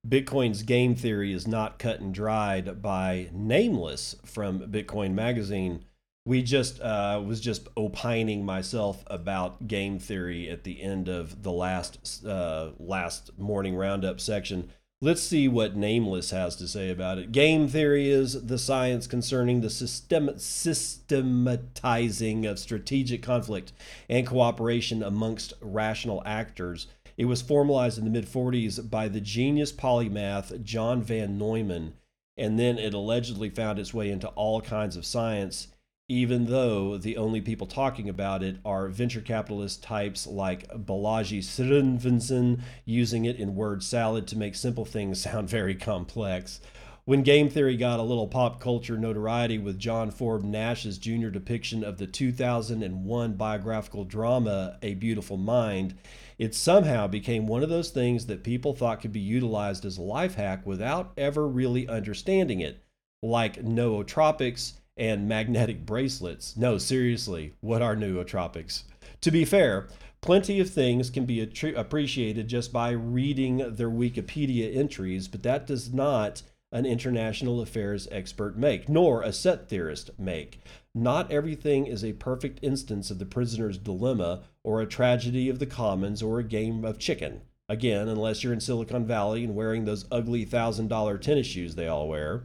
[0.07, 5.83] Bitcoin's game theory is not cut and dried by Nameless from Bitcoin Magazine.
[6.25, 11.51] We just uh, was just opining myself about game theory at the end of the
[11.51, 14.71] last uh, last morning roundup section.
[15.01, 17.31] Let's see what Nameless has to say about it.
[17.31, 23.71] Game theory is the science concerning the system, systematizing of strategic conflict
[24.09, 26.87] and cooperation amongst rational actors.
[27.15, 31.93] It was formalized in the mid 40s by the genius polymath John von Neumann,
[32.35, 35.69] and then it allegedly found its way into all kinds of science
[36.09, 42.61] even though the only people talking about it are venture capitalist types like Balaji Srinivasan
[42.83, 46.59] using it in word salad to make simple things sound very complex.
[47.05, 51.83] When game theory got a little pop culture notoriety with John Forbes Nash's junior depiction
[51.83, 55.95] of the 2001 biographical drama A Beautiful Mind,
[56.39, 60.03] it somehow became one of those things that people thought could be utilized as a
[60.03, 62.83] life hack without ever really understanding it,
[63.23, 66.55] like nootropics and magnetic bracelets.
[66.57, 68.83] No, seriously, what are nootropics?
[69.21, 69.87] To be fair,
[70.21, 75.93] plenty of things can be appreciated just by reading their Wikipedia entries, but that does
[75.93, 80.59] not an international affairs expert make, nor a set theorist make.
[80.93, 85.65] Not everything is a perfect instance of the prisoner's dilemma, or a tragedy of the
[85.65, 87.41] commons, or a game of chicken.
[87.69, 92.07] Again, unless you're in Silicon Valley and wearing those ugly $1,000 tennis shoes they all
[92.07, 92.43] wear.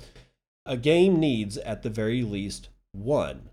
[0.67, 3.51] A game needs, at the very least, one,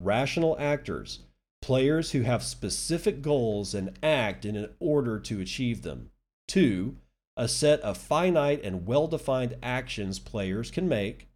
[0.00, 1.20] rational actors,
[1.60, 6.10] players who have specific goals and act in order to achieve them.
[6.48, 6.96] Two,
[7.36, 11.28] a set of finite and well defined actions players can make.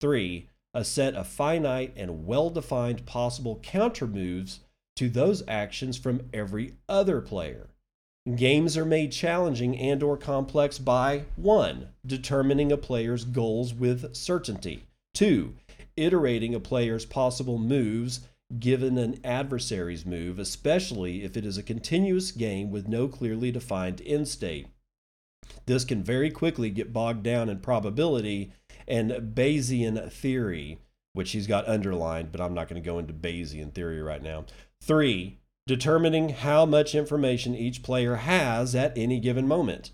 [0.00, 4.60] Three, a set of finite and well defined possible counter moves
[4.96, 7.70] to those actions from every other player.
[8.36, 11.88] Games are made challenging and or complex by 1.
[12.04, 14.84] determining a player's goals with certainty.
[15.14, 15.54] 2.
[15.96, 18.20] iterating a player's possible moves
[18.58, 24.02] given an adversary's move, especially if it is a continuous game with no clearly defined
[24.04, 24.68] end state.
[25.66, 28.52] This can very quickly get bogged down in probability
[28.86, 30.78] and Bayesian theory,
[31.12, 34.44] which he's got underlined, but I'm not going to go into Bayesian theory right now.
[34.82, 35.38] 3
[35.68, 39.92] determining how much information each player has at any given moment.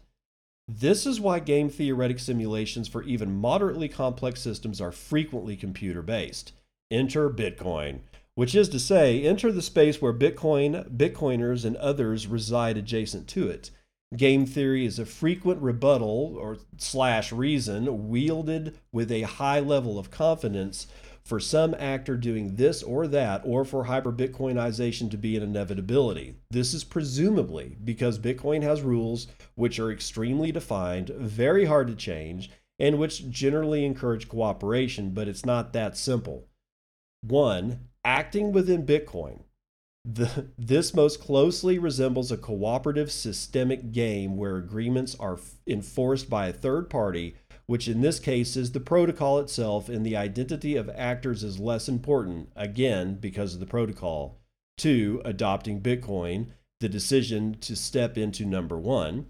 [0.68, 6.52] This is why game theoretic simulations for even moderately complex systems are frequently computer based.
[6.92, 7.98] Enter Bitcoin,
[8.36, 13.48] which is to say, enter the space where Bitcoin, Bitcoiners, and others reside adjacent to
[13.48, 13.72] it.
[14.16, 20.12] Game theory is a frequent rebuttal or slash reason wielded with a high level of
[20.12, 20.86] confidence
[21.24, 26.34] for some actor doing this or that, or for hyper Bitcoinization to be an inevitability.
[26.50, 32.50] This is presumably because Bitcoin has rules which are extremely defined, very hard to change,
[32.78, 36.48] and which generally encourage cooperation, but it's not that simple.
[37.22, 39.40] One, acting within Bitcoin.
[40.04, 46.52] The, this most closely resembles a cooperative systemic game where agreements are enforced by a
[46.52, 51.42] third party, which in this case is the protocol itself, and the identity of actors
[51.42, 54.38] is less important, again, because of the protocol.
[54.76, 56.48] Two, adopting Bitcoin,
[56.80, 59.26] the decision to step into number one.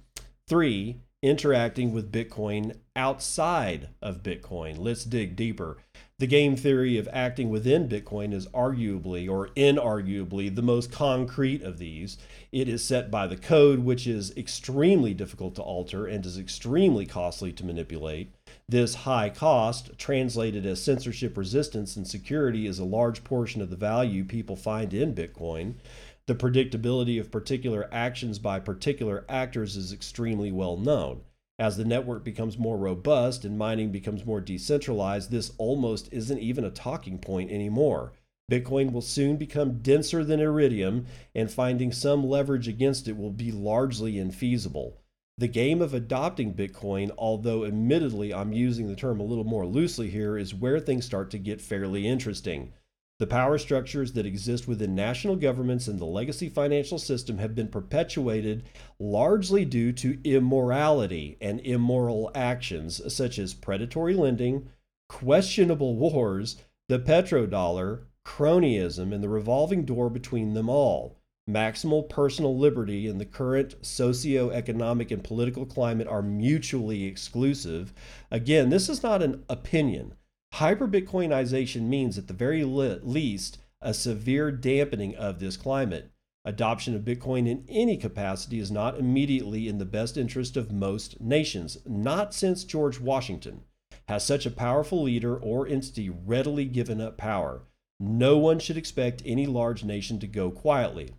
[0.49, 4.77] Three, interacting with Bitcoin outside of Bitcoin.
[4.79, 5.79] Let's dig deeper.
[6.21, 11.79] The game theory of acting within Bitcoin is arguably or inarguably the most concrete of
[11.79, 12.19] these.
[12.53, 17.05] It is set by the code, which is extremely difficult to alter and is extremely
[17.05, 18.33] costly to manipulate.
[18.69, 23.77] This high cost, translated as censorship resistance and security, is a large portion of the
[23.77, 25.75] value people find in Bitcoin.
[26.27, 31.23] The predictability of particular actions by particular actors is extremely well known.
[31.59, 36.65] As the network becomes more robust and mining becomes more decentralized, this almost isn't even
[36.65, 38.13] a talking point anymore.
[38.51, 43.53] Bitcoin will soon become denser than Iridium, and finding some leverage against it will be
[43.53, 44.95] largely infeasible.
[45.39, 50.11] The game of adopting Bitcoin, although admittedly I'm using the term a little more loosely
[50.11, 52.73] here, is where things start to get fairly interesting.
[53.21, 57.69] The power structures that exist within national governments and the legacy financial system have been
[57.69, 58.65] perpetuated
[58.99, 64.69] largely due to immorality and immoral actions such as predatory lending,
[65.09, 66.57] questionable wars,
[66.89, 71.17] the petrodollar, cronyism, and the revolving door between them all.
[71.49, 77.93] Maximal personal liberty and the current socio-economic and political climate are mutually exclusive.
[78.31, 80.15] Again, this is not an opinion.
[80.55, 86.13] Hyper-Bitcoinization means, at the very least, a severe dampening of this climate.
[86.45, 91.21] Adoption of Bitcoin in any capacity is not immediately in the best interest of most
[91.21, 93.63] nations, not since George Washington
[94.07, 97.63] has such a powerful leader or entity readily given up power.
[97.99, 101.15] No one should expect any large nation to go quietly.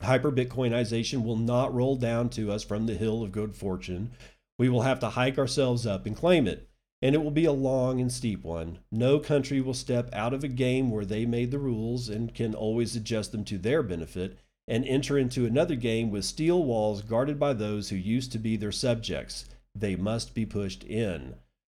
[0.00, 4.10] Hyperbitcoinization will not roll down to us from the hill of good fortune.
[4.58, 6.68] We will have to hike ourselves up and claim it
[7.06, 8.80] and it will be a long and steep one.
[8.90, 12.52] No country will step out of a game where they made the rules and can
[12.52, 14.36] always adjust them to their benefit
[14.66, 18.56] and enter into another game with steel walls guarded by those who used to be
[18.56, 19.44] their subjects.
[19.72, 21.36] They must be pushed in.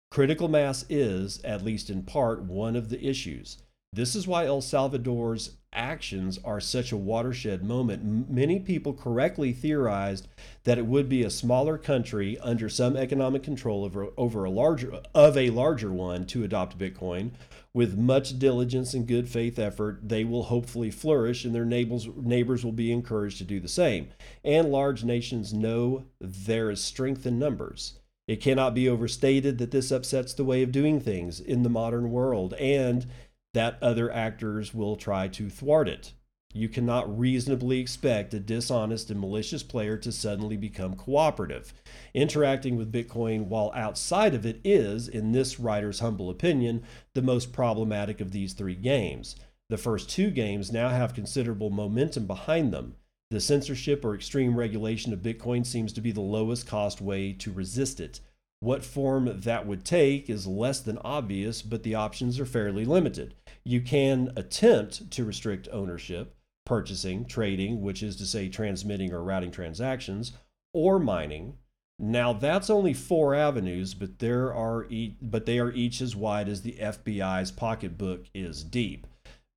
[0.10, 3.60] Critical mass is, at least in part, one of the issues.
[3.92, 8.30] This is why El Salvador's actions are such a watershed moment.
[8.30, 10.28] Many people correctly theorized
[10.64, 15.02] that it would be a smaller country under some economic control over, over a larger
[15.16, 17.32] of a larger one to adopt Bitcoin.
[17.74, 22.64] With much diligence and good faith effort, they will hopefully flourish and their neighbors neighbors
[22.64, 24.10] will be encouraged to do the same.
[24.44, 28.00] And large nations know there is strength in numbers.
[28.28, 32.12] It cannot be overstated that this upsets the way of doing things in the modern
[32.12, 33.08] world and
[33.54, 36.14] that other actors will try to thwart it.
[36.54, 41.74] You cannot reasonably expect a dishonest and malicious player to suddenly become cooperative.
[42.16, 46.84] Interacting with Bitcoin while outside of it is, in this writer's humble opinion,
[47.14, 49.36] the most problematic of these three games.
[49.70, 52.95] The first two games now have considerable momentum behind them.
[53.30, 57.54] The censorship or extreme regulation of Bitcoin seems to be the lowest cost way to
[57.54, 58.22] resist it.
[58.62, 63.36] What form that would take is less than obvious, but the options are fairly limited.
[63.64, 66.36] You can attempt to restrict ownership,
[66.66, 70.34] purchasing, trading, which is to say transmitting or routing transactions,
[70.74, 71.57] or mining.
[71.97, 76.49] Now that's only four avenues, but there are e- but they are each as wide
[76.49, 79.07] as the FBI's pocketbook is deep.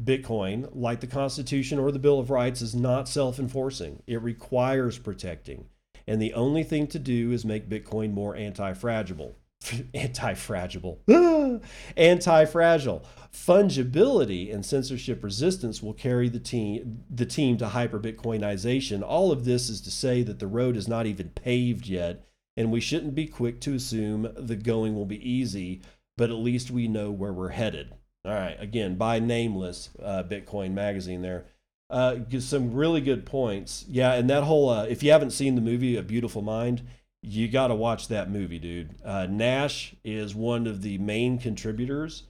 [0.03, 4.03] Bitcoin, like the Constitution or the Bill of Rights, is not self-enforcing.
[4.07, 5.67] It requires protecting
[6.07, 9.37] and the only thing to do is make Bitcoin more anti-fragile.
[9.95, 11.01] anti-fragile.
[11.97, 13.05] anti-fragile.
[13.33, 19.03] Fungibility and censorship resistance will carry the team the team to hyper-Bitcoinization.
[19.03, 22.25] All of this is to say that the road is not even paved yet,
[22.57, 25.83] and we shouldn't be quick to assume the going will be easy,
[26.17, 27.95] but at least we know where we're headed.
[28.25, 31.47] All right, again, by Nameless uh, Bitcoin magazine there.
[31.93, 33.85] Uh, some really good points.
[33.87, 36.83] Yeah, and that whole uh, if you haven't seen the movie A Beautiful Mind,
[37.23, 38.95] you got to watch that movie, dude.
[39.05, 42.25] Uh, Nash is one of the main contributors.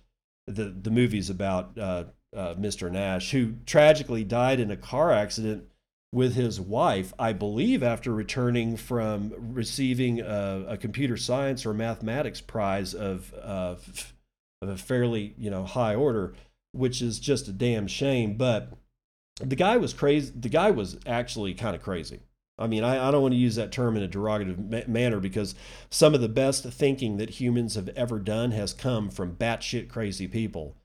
[0.48, 2.04] The the movie's about uh,
[2.36, 2.90] uh, Mr.
[2.90, 5.68] Nash, who tragically died in a car accident
[6.12, 12.40] with his wife, I believe, after returning from receiving a, a computer science or mathematics
[12.40, 14.08] prize of of
[14.60, 16.34] a fairly you know high order,
[16.72, 18.34] which is just a damn shame.
[18.36, 18.72] But
[19.42, 20.32] the guy was crazy.
[20.34, 22.20] The guy was actually kind of crazy.
[22.58, 25.20] I mean, I, I don't want to use that term in a derogative ma- manner
[25.20, 25.54] because
[25.90, 30.28] some of the best thinking that humans have ever done has come from batshit crazy
[30.28, 30.76] people.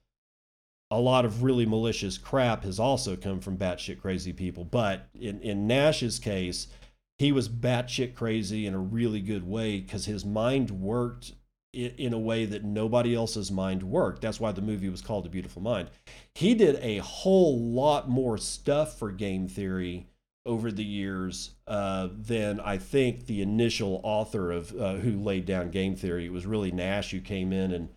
[0.90, 4.64] a lot of really malicious crap has also come from batshit crazy people.
[4.64, 6.68] But in, in Nash's case,
[7.18, 11.32] he was batshit crazy in a really good way because his mind worked
[11.72, 14.22] in, a way that nobody else's mind worked.
[14.22, 15.90] That's why the movie was called A Beautiful Mind.
[16.34, 20.06] He did a whole lot more stuff for game theory
[20.46, 25.70] over the years uh, than I think the initial author of uh, who laid down
[25.70, 26.24] game theory.
[26.24, 27.90] It was really Nash who came in and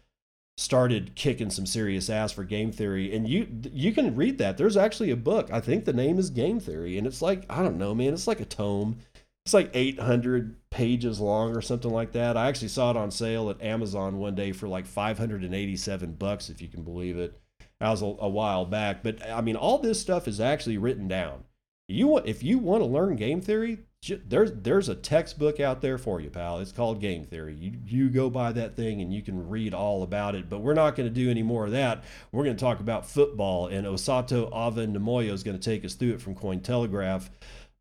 [0.58, 4.78] started kicking some serious ass for game theory and you you can read that there's
[4.78, 7.78] actually a book i think the name is game theory and it's like i don't
[7.78, 8.98] know man it's like a tome
[9.46, 13.50] it's like 800 pages long or something like that i actually saw it on sale
[13.50, 17.40] at amazon one day for like 587 bucks if you can believe it
[17.80, 21.08] that was a, a while back but i mean all this stuff is actually written
[21.08, 21.44] down
[21.88, 23.80] you want if you want to learn game theory
[24.28, 26.58] there's there's a textbook out there for you, pal.
[26.58, 27.54] It's called Game Theory.
[27.54, 30.50] You you go buy that thing and you can read all about it.
[30.50, 32.04] But we're not going to do any more of that.
[32.32, 36.14] We're going to talk about football, and Osato Avan-Nomayo is going to take us through
[36.14, 37.30] it from Cointelegraph.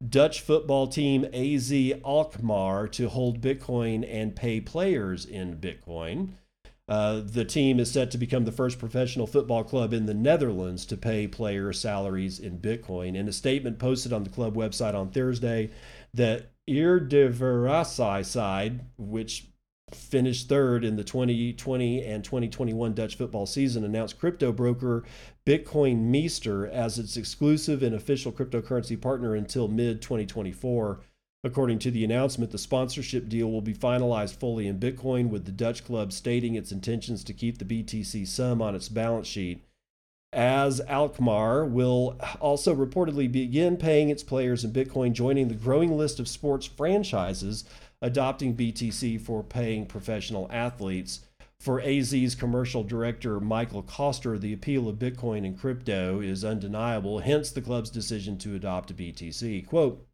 [0.07, 1.73] Dutch football team AZ
[2.05, 6.31] Alkmaar to hold Bitcoin and pay players in Bitcoin.
[6.89, 10.85] Uh, the team is set to become the first professional football club in the Netherlands
[10.87, 13.15] to pay player salaries in Bitcoin.
[13.15, 15.71] In a statement posted on the club website on Thursday,
[16.13, 19.50] the Eredivisie side, which
[19.95, 25.05] finished third in the 2020 and 2021 Dutch football season, announced crypto broker
[25.47, 31.01] Bitcoin Meester as its exclusive and official cryptocurrency partner until mid 2024.
[31.43, 35.53] According to the announcement, the sponsorship deal will be finalized fully in Bitcoin, with the
[35.53, 39.65] Dutch club stating its intentions to keep the BTC sum on its balance sheet.
[40.33, 46.21] AZ Alkmaar will also reportedly begin paying its players in Bitcoin, joining the growing list
[46.21, 47.65] of sports franchises
[48.03, 51.21] adopting BTC for paying professional athletes.
[51.59, 57.51] For AZ's commercial director Michael Koster, the appeal of Bitcoin and crypto is undeniable, hence
[57.51, 59.67] the club's decision to adopt BTC.
[59.67, 60.07] Quote,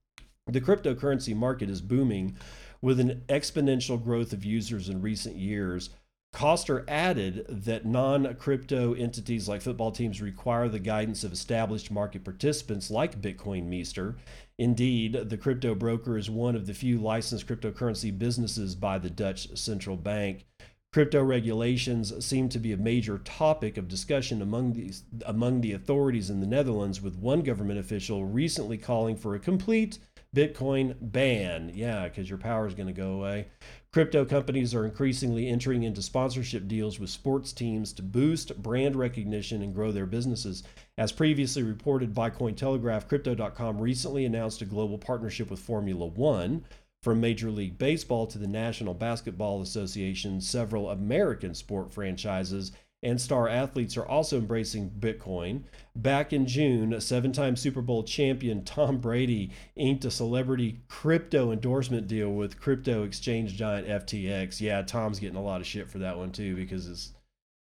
[0.48, 2.36] the cryptocurrency market is booming
[2.80, 5.90] with an exponential growth of users in recent years.
[6.36, 12.24] Koster added that non crypto entities like football teams require the guidance of established market
[12.24, 14.16] participants like Bitcoin Meester.
[14.58, 19.56] Indeed, the crypto broker is one of the few licensed cryptocurrency businesses by the Dutch
[19.56, 20.44] central bank.
[20.92, 26.28] Crypto regulations seem to be a major topic of discussion among, these, among the authorities
[26.28, 30.00] in the Netherlands, with one government official recently calling for a complete
[30.36, 31.72] Bitcoin ban.
[31.74, 33.48] Yeah, because your power is going to go away.
[33.96, 39.62] Crypto companies are increasingly entering into sponsorship deals with sports teams to boost brand recognition
[39.62, 40.64] and grow their businesses.
[40.98, 46.66] As previously reported by Cointelegraph, Crypto.com recently announced a global partnership with Formula One.
[47.02, 52.72] From Major League Baseball to the National Basketball Association, several American sport franchises
[53.06, 55.62] and star athletes are also embracing Bitcoin.
[55.94, 61.52] Back in June, a seven time Super Bowl champion Tom Brady inked a celebrity crypto
[61.52, 64.60] endorsement deal with crypto exchange giant FTX.
[64.60, 67.12] Yeah, Tom's getting a lot of shit for that one too because it's,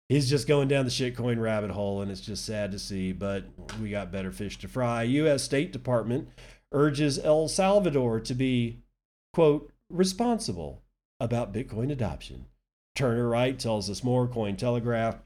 [0.10, 3.46] he's just going down the shitcoin rabbit hole and it's just sad to see, but
[3.80, 5.04] we got better fish to fry.
[5.04, 5.44] U.S.
[5.44, 6.28] State Department
[6.72, 8.80] urges El Salvador to be,
[9.32, 10.82] quote, responsible
[11.20, 12.48] about Bitcoin adoption.
[12.96, 14.28] Turner Wright tells us more.
[14.28, 15.20] Cointelegraph.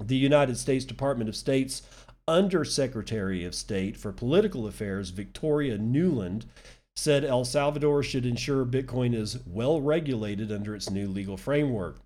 [0.00, 1.82] The United States Department of State's
[2.28, 6.44] Undersecretary of State for Political Affairs, Victoria Nuland,
[6.96, 12.00] said El Salvador should ensure Bitcoin is well regulated under its new legal framework.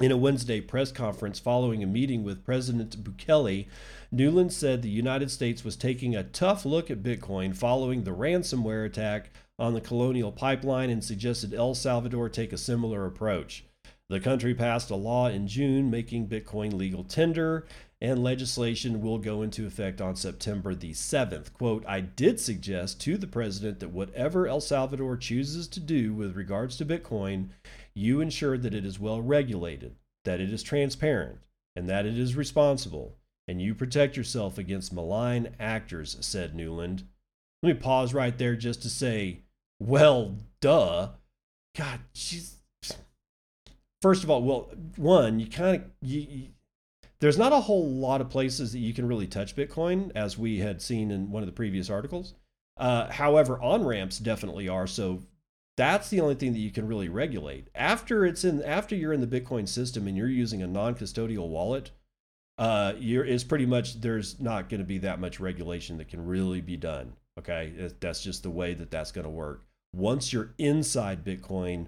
[0.00, 3.66] In a Wednesday press conference following a meeting with President Bukele,
[4.12, 8.84] Nuland said the United States was taking a tough look at Bitcoin following the ransomware
[8.84, 13.64] attack on the Colonial Pipeline and suggested El Salvador take a similar approach.
[14.14, 17.66] The country passed a law in June making Bitcoin legal tender,
[18.00, 21.52] and legislation will go into effect on September the 7th.
[21.52, 26.36] Quote, I did suggest to the president that whatever El Salvador chooses to do with
[26.36, 27.48] regards to Bitcoin,
[27.92, 31.40] you ensure that it is well regulated, that it is transparent,
[31.74, 33.16] and that it is responsible,
[33.48, 37.02] and you protect yourself against malign actors, said Nuland.
[37.64, 39.40] Let me pause right there just to say,
[39.80, 41.08] well, duh.
[41.76, 42.58] God, she's
[44.04, 46.48] first of all, well, one, you kind of you, you,
[47.20, 50.58] there's not a whole lot of places that you can really touch Bitcoin, as we
[50.58, 52.34] had seen in one of the previous articles.
[52.76, 54.86] Uh, however, on ramps definitely are.
[54.86, 55.22] So
[55.78, 57.68] that's the only thing that you can really regulate.
[57.74, 61.90] After it's in, after you're in the Bitcoin system and you're using a non-custodial wallet,
[62.58, 66.26] uh, you're is pretty much there's not going to be that much regulation that can
[66.26, 67.14] really be done.
[67.38, 69.64] Okay, that's just the way that that's going to work.
[69.94, 71.86] Once you're inside Bitcoin,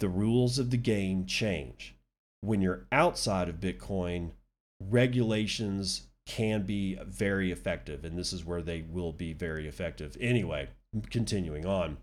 [0.00, 1.96] the rules of the game change.
[2.40, 4.32] When you're outside of Bitcoin,
[4.80, 10.16] regulations can be very effective, and this is where they will be very effective.
[10.20, 10.68] Anyway,
[11.10, 11.98] continuing on.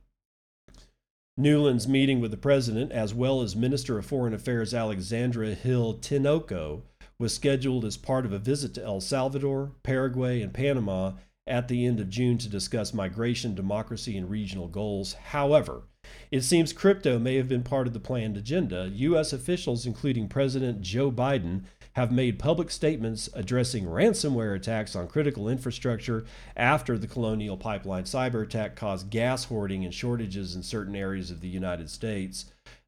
[1.38, 6.82] Nuland's meeting with the president, as well as Minister of Foreign Affairs Alexandra Hill Tinoco,
[7.18, 11.14] was scheduled as part of a visit to El Salvador, Paraguay, and Panama
[11.48, 15.14] at the end of June to discuss migration, democracy, and regional goals.
[15.14, 15.84] However,
[16.30, 18.90] it seems crypto may have been part of the planned agenda.
[18.94, 19.34] U.S.
[19.34, 21.64] officials, including President Joe Biden,
[21.94, 26.26] have made public statements addressing ransomware attacks on critical infrastructure
[26.56, 31.42] after the Colonial Pipeline cyber attack caused gas hoarding and shortages in certain areas of
[31.42, 32.46] the United States.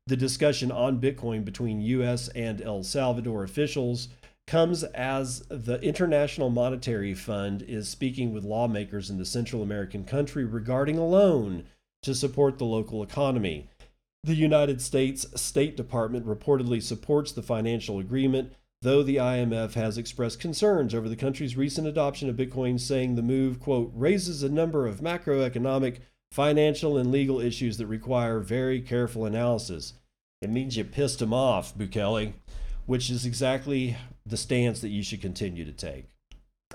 [0.08, 2.30] The discussion on Bitcoin between U.S.
[2.30, 4.10] and El Salvador officials
[4.48, 10.44] comes as the International Monetary Fund is speaking with lawmakers in the Central American country
[10.44, 11.66] regarding a loan
[12.02, 13.70] to support the local economy.
[14.24, 20.40] The United States State Department reportedly supports the financial agreement, though the IMF has expressed
[20.40, 24.88] concerns over the country's recent adoption of Bitcoin, saying the move, quote, raises a number
[24.88, 26.00] of macroeconomic,
[26.32, 29.94] financial, and legal issues that require very careful analysis.
[30.42, 32.34] It means you pissed him off, Bukele,
[32.86, 36.06] which is exactly the stance that you should continue to take.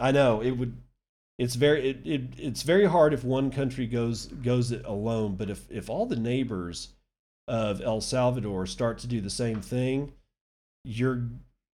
[0.01, 0.77] I know it would
[1.39, 5.49] it's very it, it it's very hard if one country goes goes it alone, but
[5.49, 6.95] if if all the neighbors
[7.47, 10.13] of El Salvador start to do the same thing,
[10.85, 11.29] you're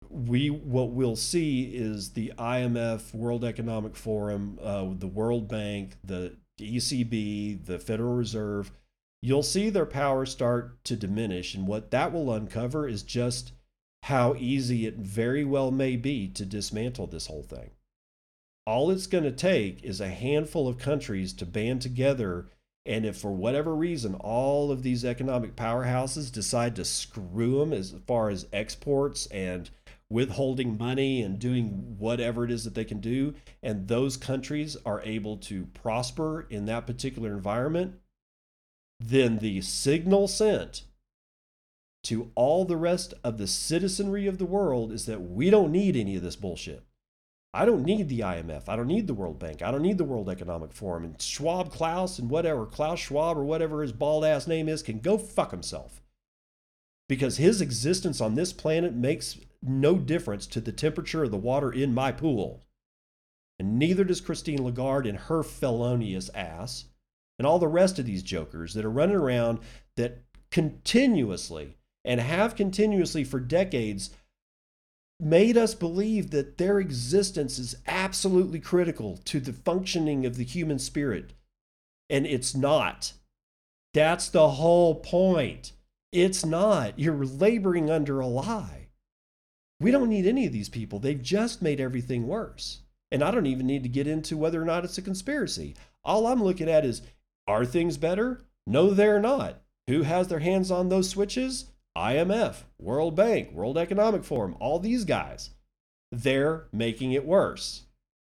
[0.09, 6.37] we what we'll see is the IMF, World Economic Forum, uh, the World Bank, the
[6.59, 8.73] ECB, the Federal Reserve.
[9.23, 13.53] You'll see their power start to diminish, and what that will uncover is just
[14.05, 17.71] how easy it very well may be to dismantle this whole thing.
[18.67, 22.49] All it's going to take is a handful of countries to band together
[22.87, 27.95] and if for whatever reason all of these economic powerhouses decide to screw them as
[28.07, 29.71] far as exports and
[30.09, 35.03] withholding money and doing whatever it is that they can do, and those countries are
[35.03, 37.95] able to prosper in that particular environment,
[38.99, 40.83] then the signal sent
[42.05, 45.97] to all the rest of the citizenry of the world is that we don't need
[45.97, 46.83] any of this bullshit.
[47.53, 48.69] I don't need the IMF.
[48.69, 49.61] I don't need the World Bank.
[49.61, 51.05] I don't need the World Economic Forum.
[51.05, 55.01] And Schwab Klaus and whatever, Klaus Schwab or whatever his bald ass name is, can
[55.01, 56.01] go fuck himself.
[57.09, 61.73] Because his existence on this planet makes no difference to the temperature of the water
[61.73, 62.63] in my pool.
[63.59, 66.85] And neither does Christine Lagarde and her felonious ass
[67.39, 69.59] and all the rest of these jokers that are running around
[69.97, 74.11] that continuously and have continuously for decades
[75.21, 80.79] made us believe that their existence is absolutely critical to the functioning of the human
[80.79, 81.35] spirit.
[82.09, 83.13] And it's not.
[83.93, 85.73] That's the whole point.
[86.13, 86.99] It's not.
[86.99, 88.89] You're laboring under a lie.
[89.79, 90.99] We don't need any of these people.
[90.99, 92.81] They've just made everything worse.
[93.13, 95.75] And I don't even need to get into whether or not it's a conspiracy.
[96.05, 97.03] All I'm looking at is
[97.47, 98.41] are things better?
[98.67, 99.63] No, they're not.
[99.89, 101.70] Who has their hands on those switches?
[101.97, 105.51] IMF, World Bank, World Economic Forum, all these guys,
[106.13, 107.83] they're making it worse.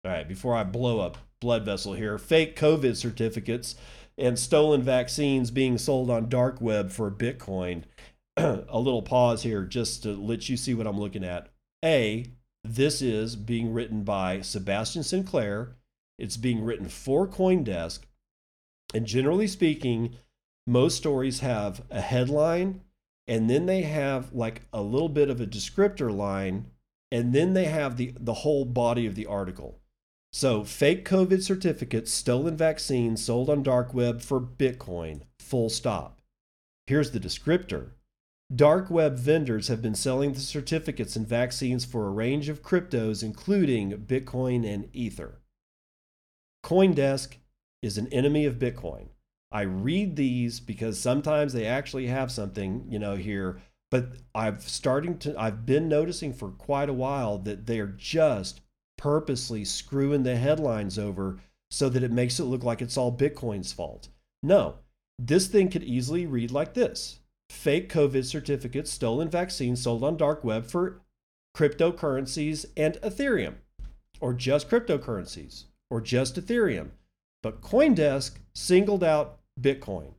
[0.03, 3.76] All right, before I blow up blood vessel here, fake COVID certificates
[4.18, 7.84] and stolen vaccines being sold on dark web for Bitcoin.
[8.38, 11.49] a little pause here just to let you see what I'm looking at.
[11.84, 12.26] A,
[12.64, 15.76] this is being written by Sebastian Sinclair.
[16.18, 18.01] It's being written for Coindesk.
[18.93, 20.16] And generally speaking,
[20.68, 22.82] most stories have a headline
[23.28, 26.67] and then they have like a little bit of a descriptor line
[27.11, 29.80] and then they have the the whole body of the article.
[30.34, 36.22] So fake covid certificates stolen vaccines sold on dark web for bitcoin full stop.
[36.88, 37.91] Here's the descriptor.
[38.53, 43.24] Dark web vendors have been selling the certificates and vaccines for a range of cryptos
[43.24, 45.41] including bitcoin and ether.
[46.65, 47.36] Coindesk
[47.82, 49.09] is an enemy of bitcoin
[49.52, 53.62] I read these because sometimes they actually have something, you know, here.
[53.89, 58.62] But I've starting to I've been noticing for quite a while that they are just
[58.97, 61.39] purposely screwing the headlines over
[61.70, 64.08] so that it makes it look like it's all Bitcoin's fault.
[64.41, 64.76] No,
[65.20, 67.20] this thing could easily read like this.
[67.49, 71.02] Fake COVID certificates, stolen vaccines sold on dark web for
[71.56, 73.56] cryptocurrencies and Ethereum,
[74.22, 76.91] or just cryptocurrencies, or just Ethereum.
[77.43, 80.14] But Coindesk singled out Bitcoin.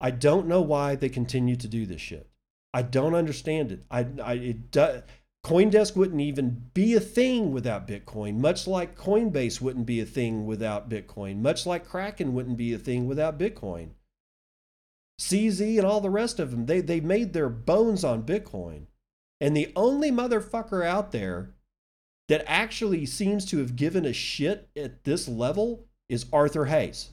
[0.00, 2.28] I don't know why they continue to do this shit.
[2.74, 3.84] I don't understand it.
[3.90, 5.04] I, I it.
[5.44, 10.46] CoinDesk wouldn't even be a thing without Bitcoin, much like Coinbase wouldn't be a thing
[10.46, 13.90] without Bitcoin, much like Kraken wouldn't be a thing without Bitcoin.
[15.20, 18.86] CZ and all the rest of them, they, they made their bones on Bitcoin.
[19.40, 21.54] And the only motherfucker out there
[22.28, 27.10] that actually seems to have given a shit at this level is Arthur Hayes.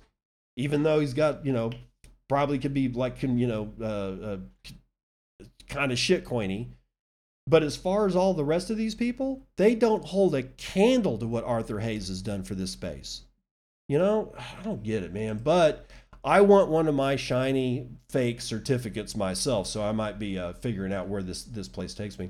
[0.59, 1.71] Even though he's got, you know,
[2.27, 4.37] probably could be like, you know, uh, uh,
[5.67, 6.67] kind of shit shitcoiny.
[7.47, 11.17] But as far as all the rest of these people, they don't hold a candle
[11.17, 13.21] to what Arthur Hayes has done for this space.
[13.87, 15.39] You know, I don't get it, man.
[15.43, 15.89] But
[16.23, 20.93] I want one of my shiny fake certificates myself, so I might be uh, figuring
[20.93, 22.29] out where this this place takes me.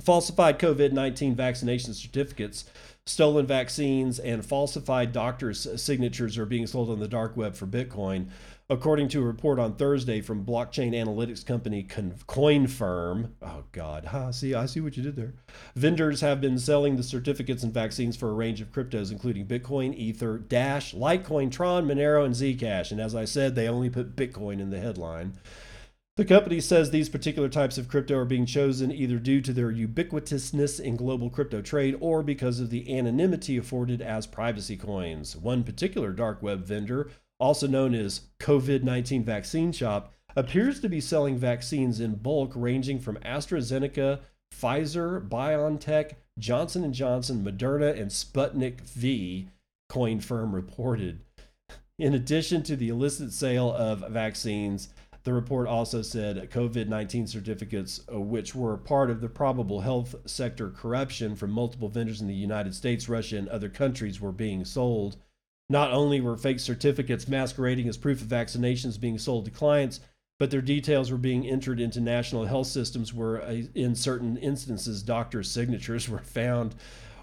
[0.00, 2.64] Falsified COVID 19 vaccination certificates,
[3.06, 8.28] stolen vaccines, and falsified doctors' signatures are being sold on the dark web for Bitcoin
[8.72, 13.30] according to a report on Thursday from blockchain analytics company CoinFirm.
[13.42, 14.32] Oh God, huh?
[14.32, 15.34] See, I see what you did there.
[15.76, 19.94] Vendors have been selling the certificates and vaccines for a range of cryptos, including Bitcoin,
[19.94, 22.90] Ether, Dash, Litecoin, Tron, Monero, and Zcash.
[22.92, 25.34] And as I said, they only put Bitcoin in the headline.
[26.16, 29.72] The company says these particular types of crypto are being chosen either due to their
[29.72, 35.34] ubiquitousness in global crypto trade or because of the anonymity afforded as privacy coins.
[35.34, 37.10] One particular dark web vendor
[37.42, 43.00] also known as COVID 19 Vaccine Shop, appears to be selling vaccines in bulk ranging
[43.00, 44.20] from AstraZeneca,
[44.54, 49.48] Pfizer, BioNTech, Johnson & Johnson, Moderna, and Sputnik V,
[49.90, 51.18] CoinFirm reported.
[51.98, 54.90] In addition to the illicit sale of vaccines,
[55.24, 60.14] the report also said COVID 19 certificates, uh, which were part of the probable health
[60.26, 64.64] sector corruption from multiple vendors in the United States, Russia, and other countries, were being
[64.64, 65.16] sold.
[65.68, 70.00] Not only were fake certificates masquerading as proof of vaccinations being sold to clients,
[70.38, 75.02] but their details were being entered into national health systems where, uh, in certain instances,
[75.02, 76.74] doctors' signatures were found.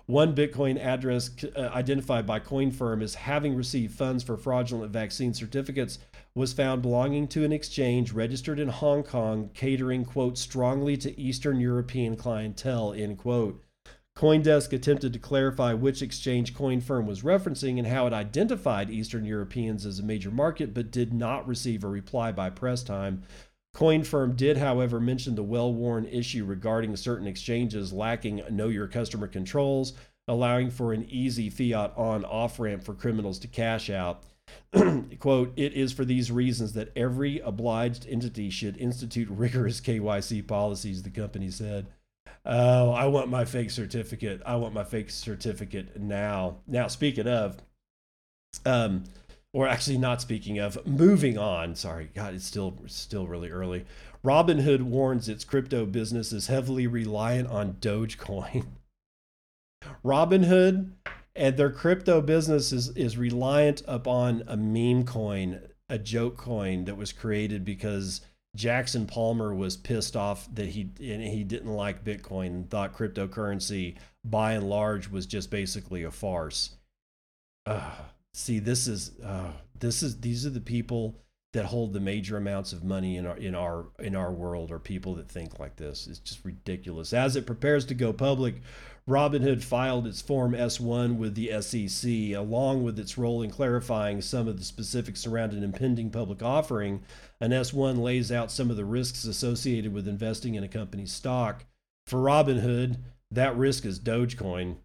[0.10, 6.00] One Bitcoin address uh, identified by CoinFirm as having received funds for fraudulent vaccine certificates
[6.34, 11.60] was found belonging to an exchange registered in Hong Kong, catering, quote, strongly to Eastern
[11.60, 13.64] European clientele, end quote.
[14.18, 19.86] Coindesk attempted to clarify which exchange CoinFirm was referencing and how it identified Eastern Europeans
[19.86, 23.22] as a major market, but did not receive a reply by press time.
[23.80, 29.26] CoinFirm did, however, mention the well worn issue regarding certain exchanges lacking know your customer
[29.26, 29.94] controls,
[30.28, 34.24] allowing for an easy fiat on off ramp for criminals to cash out.
[35.20, 41.02] Quote, it is for these reasons that every obliged entity should institute rigorous KYC policies,
[41.02, 41.88] the company said.
[42.46, 44.42] Oh, I want my fake certificate.
[44.46, 46.58] I want my fake certificate now.
[46.68, 47.58] Now, speaking of,
[48.66, 49.06] um,
[49.54, 51.76] or actually not speaking of, moving on.
[51.76, 53.86] Sorry, God, it's still still really early.
[54.24, 58.66] Robinhood warns its crypto business is heavily reliant on Dogecoin.
[60.06, 60.92] Robinhood
[61.36, 66.98] and their crypto business is, is reliant upon a meme coin, a joke coin that
[66.98, 68.22] was created because
[68.56, 73.96] Jackson Palmer was pissed off that he and he didn't like Bitcoin and thought cryptocurrency
[74.26, 76.72] by and large was just basically a farce.
[77.66, 77.92] Uh,
[78.34, 81.16] see, this is uh, this is these are the people
[81.54, 84.80] that hold the major amounts of money in our in our in our world are
[84.80, 86.08] people that think like this.
[86.08, 87.14] It's just ridiculous.
[87.14, 88.62] As it prepares to go public,
[89.10, 94.48] Robinhood filed its Form S1 with the SEC, along with its role in clarifying some
[94.48, 97.04] of the specifics around an impending public offering.
[97.42, 101.66] An S1 lays out some of the risks associated with investing in a company's stock.
[102.06, 102.98] For Robinhood,
[103.32, 104.78] that risk is Dogecoin.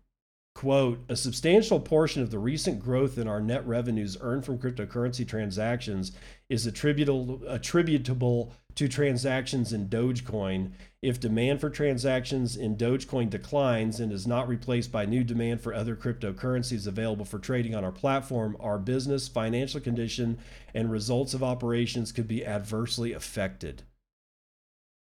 [0.54, 5.26] Quote, a substantial portion of the recent growth in our net revenues earned from cryptocurrency
[5.26, 6.12] transactions
[6.48, 10.70] is attributable, attributable to transactions in Dogecoin.
[11.02, 15.74] If demand for transactions in Dogecoin declines and is not replaced by new demand for
[15.74, 20.38] other cryptocurrencies available for trading on our platform, our business, financial condition,
[20.72, 23.82] and results of operations could be adversely affected.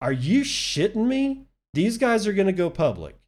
[0.03, 1.47] Are you shitting me?
[1.73, 3.19] These guys are going to go public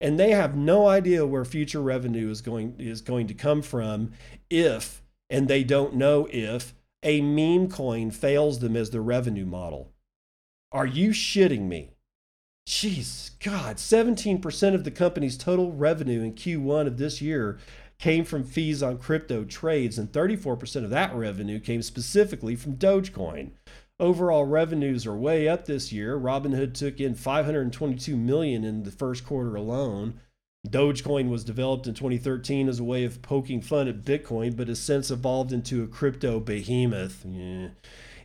[0.00, 4.12] and they have no idea where future revenue is going is going to come from
[4.50, 9.92] if and they don't know if a meme coin fails them as the revenue model.
[10.72, 11.90] Are you shitting me?
[12.66, 17.58] Jeez, God, 17% of the company's total revenue in Q1 of this year
[17.98, 23.50] came from fees on crypto trades, and 34% of that revenue came specifically from Dogecoin.
[24.00, 26.18] Overall revenues are way up this year.
[26.18, 30.20] Robinhood took in 522 million in the first quarter alone.
[30.66, 34.80] Dogecoin was developed in 2013 as a way of poking fun at Bitcoin, but has
[34.80, 37.24] since evolved into a crypto behemoth.
[37.24, 37.68] Yeah.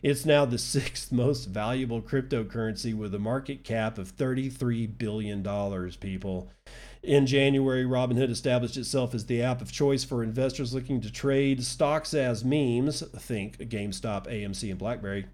[0.02, 5.42] It's now the sixth most valuable cryptocurrency with a market cap of $33 billion,
[6.00, 6.50] people.
[7.02, 11.62] In January, Robinhood established itself as the app of choice for investors looking to trade
[11.64, 15.26] stocks as memes, think GameStop, AMC, and BlackBerry,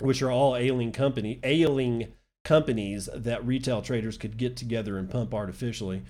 [0.00, 2.12] which are all ailing company ailing
[2.44, 6.02] companies that retail traders could get together and pump artificially.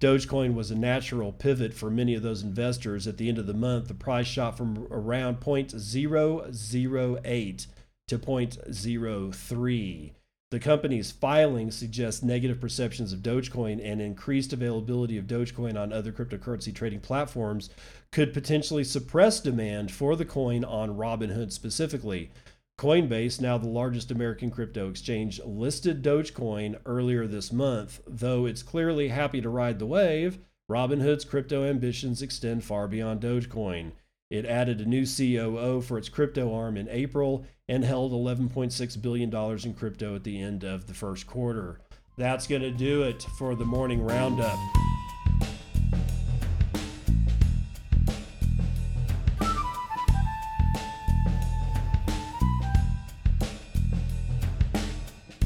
[0.00, 3.08] Dogecoin was a natural pivot for many of those investors.
[3.08, 7.66] At the end of the month, the price shot from around 0.008
[8.08, 10.10] to 0.03.
[10.50, 16.10] The company's filing suggests negative perceptions of Dogecoin and increased availability of Dogecoin on other
[16.10, 17.68] cryptocurrency trading platforms
[18.12, 22.30] could potentially suppress demand for the coin on Robinhood specifically.
[22.78, 28.00] Coinbase, now the largest American crypto exchange, listed Dogecoin earlier this month.
[28.06, 30.38] Though it's clearly happy to ride the wave,
[30.70, 33.92] Robinhood's crypto ambitions extend far beyond Dogecoin.
[34.30, 39.34] It added a new COO for its crypto arm in April and held $11.6 billion
[39.34, 41.80] in crypto at the end of the first quarter.
[42.16, 44.58] That's going to do it for the morning roundup.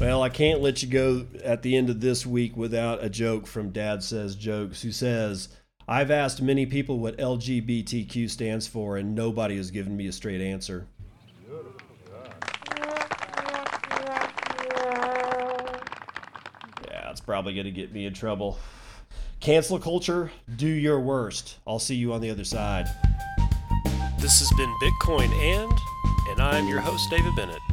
[0.03, 3.47] Well, I can't let you go at the end of this week without a joke
[3.47, 5.47] from Dad Says Jokes, who says,
[5.87, 10.41] I've asked many people what LGBTQ stands for, and nobody has given me a straight
[10.41, 10.87] answer.
[16.85, 18.59] Yeah, it's probably going to get me in trouble.
[19.39, 21.59] Cancel culture, do your worst.
[21.65, 22.87] I'll see you on the other side.
[24.19, 25.71] This has been Bitcoin and,
[26.27, 27.72] and I'm your host, David Bennett.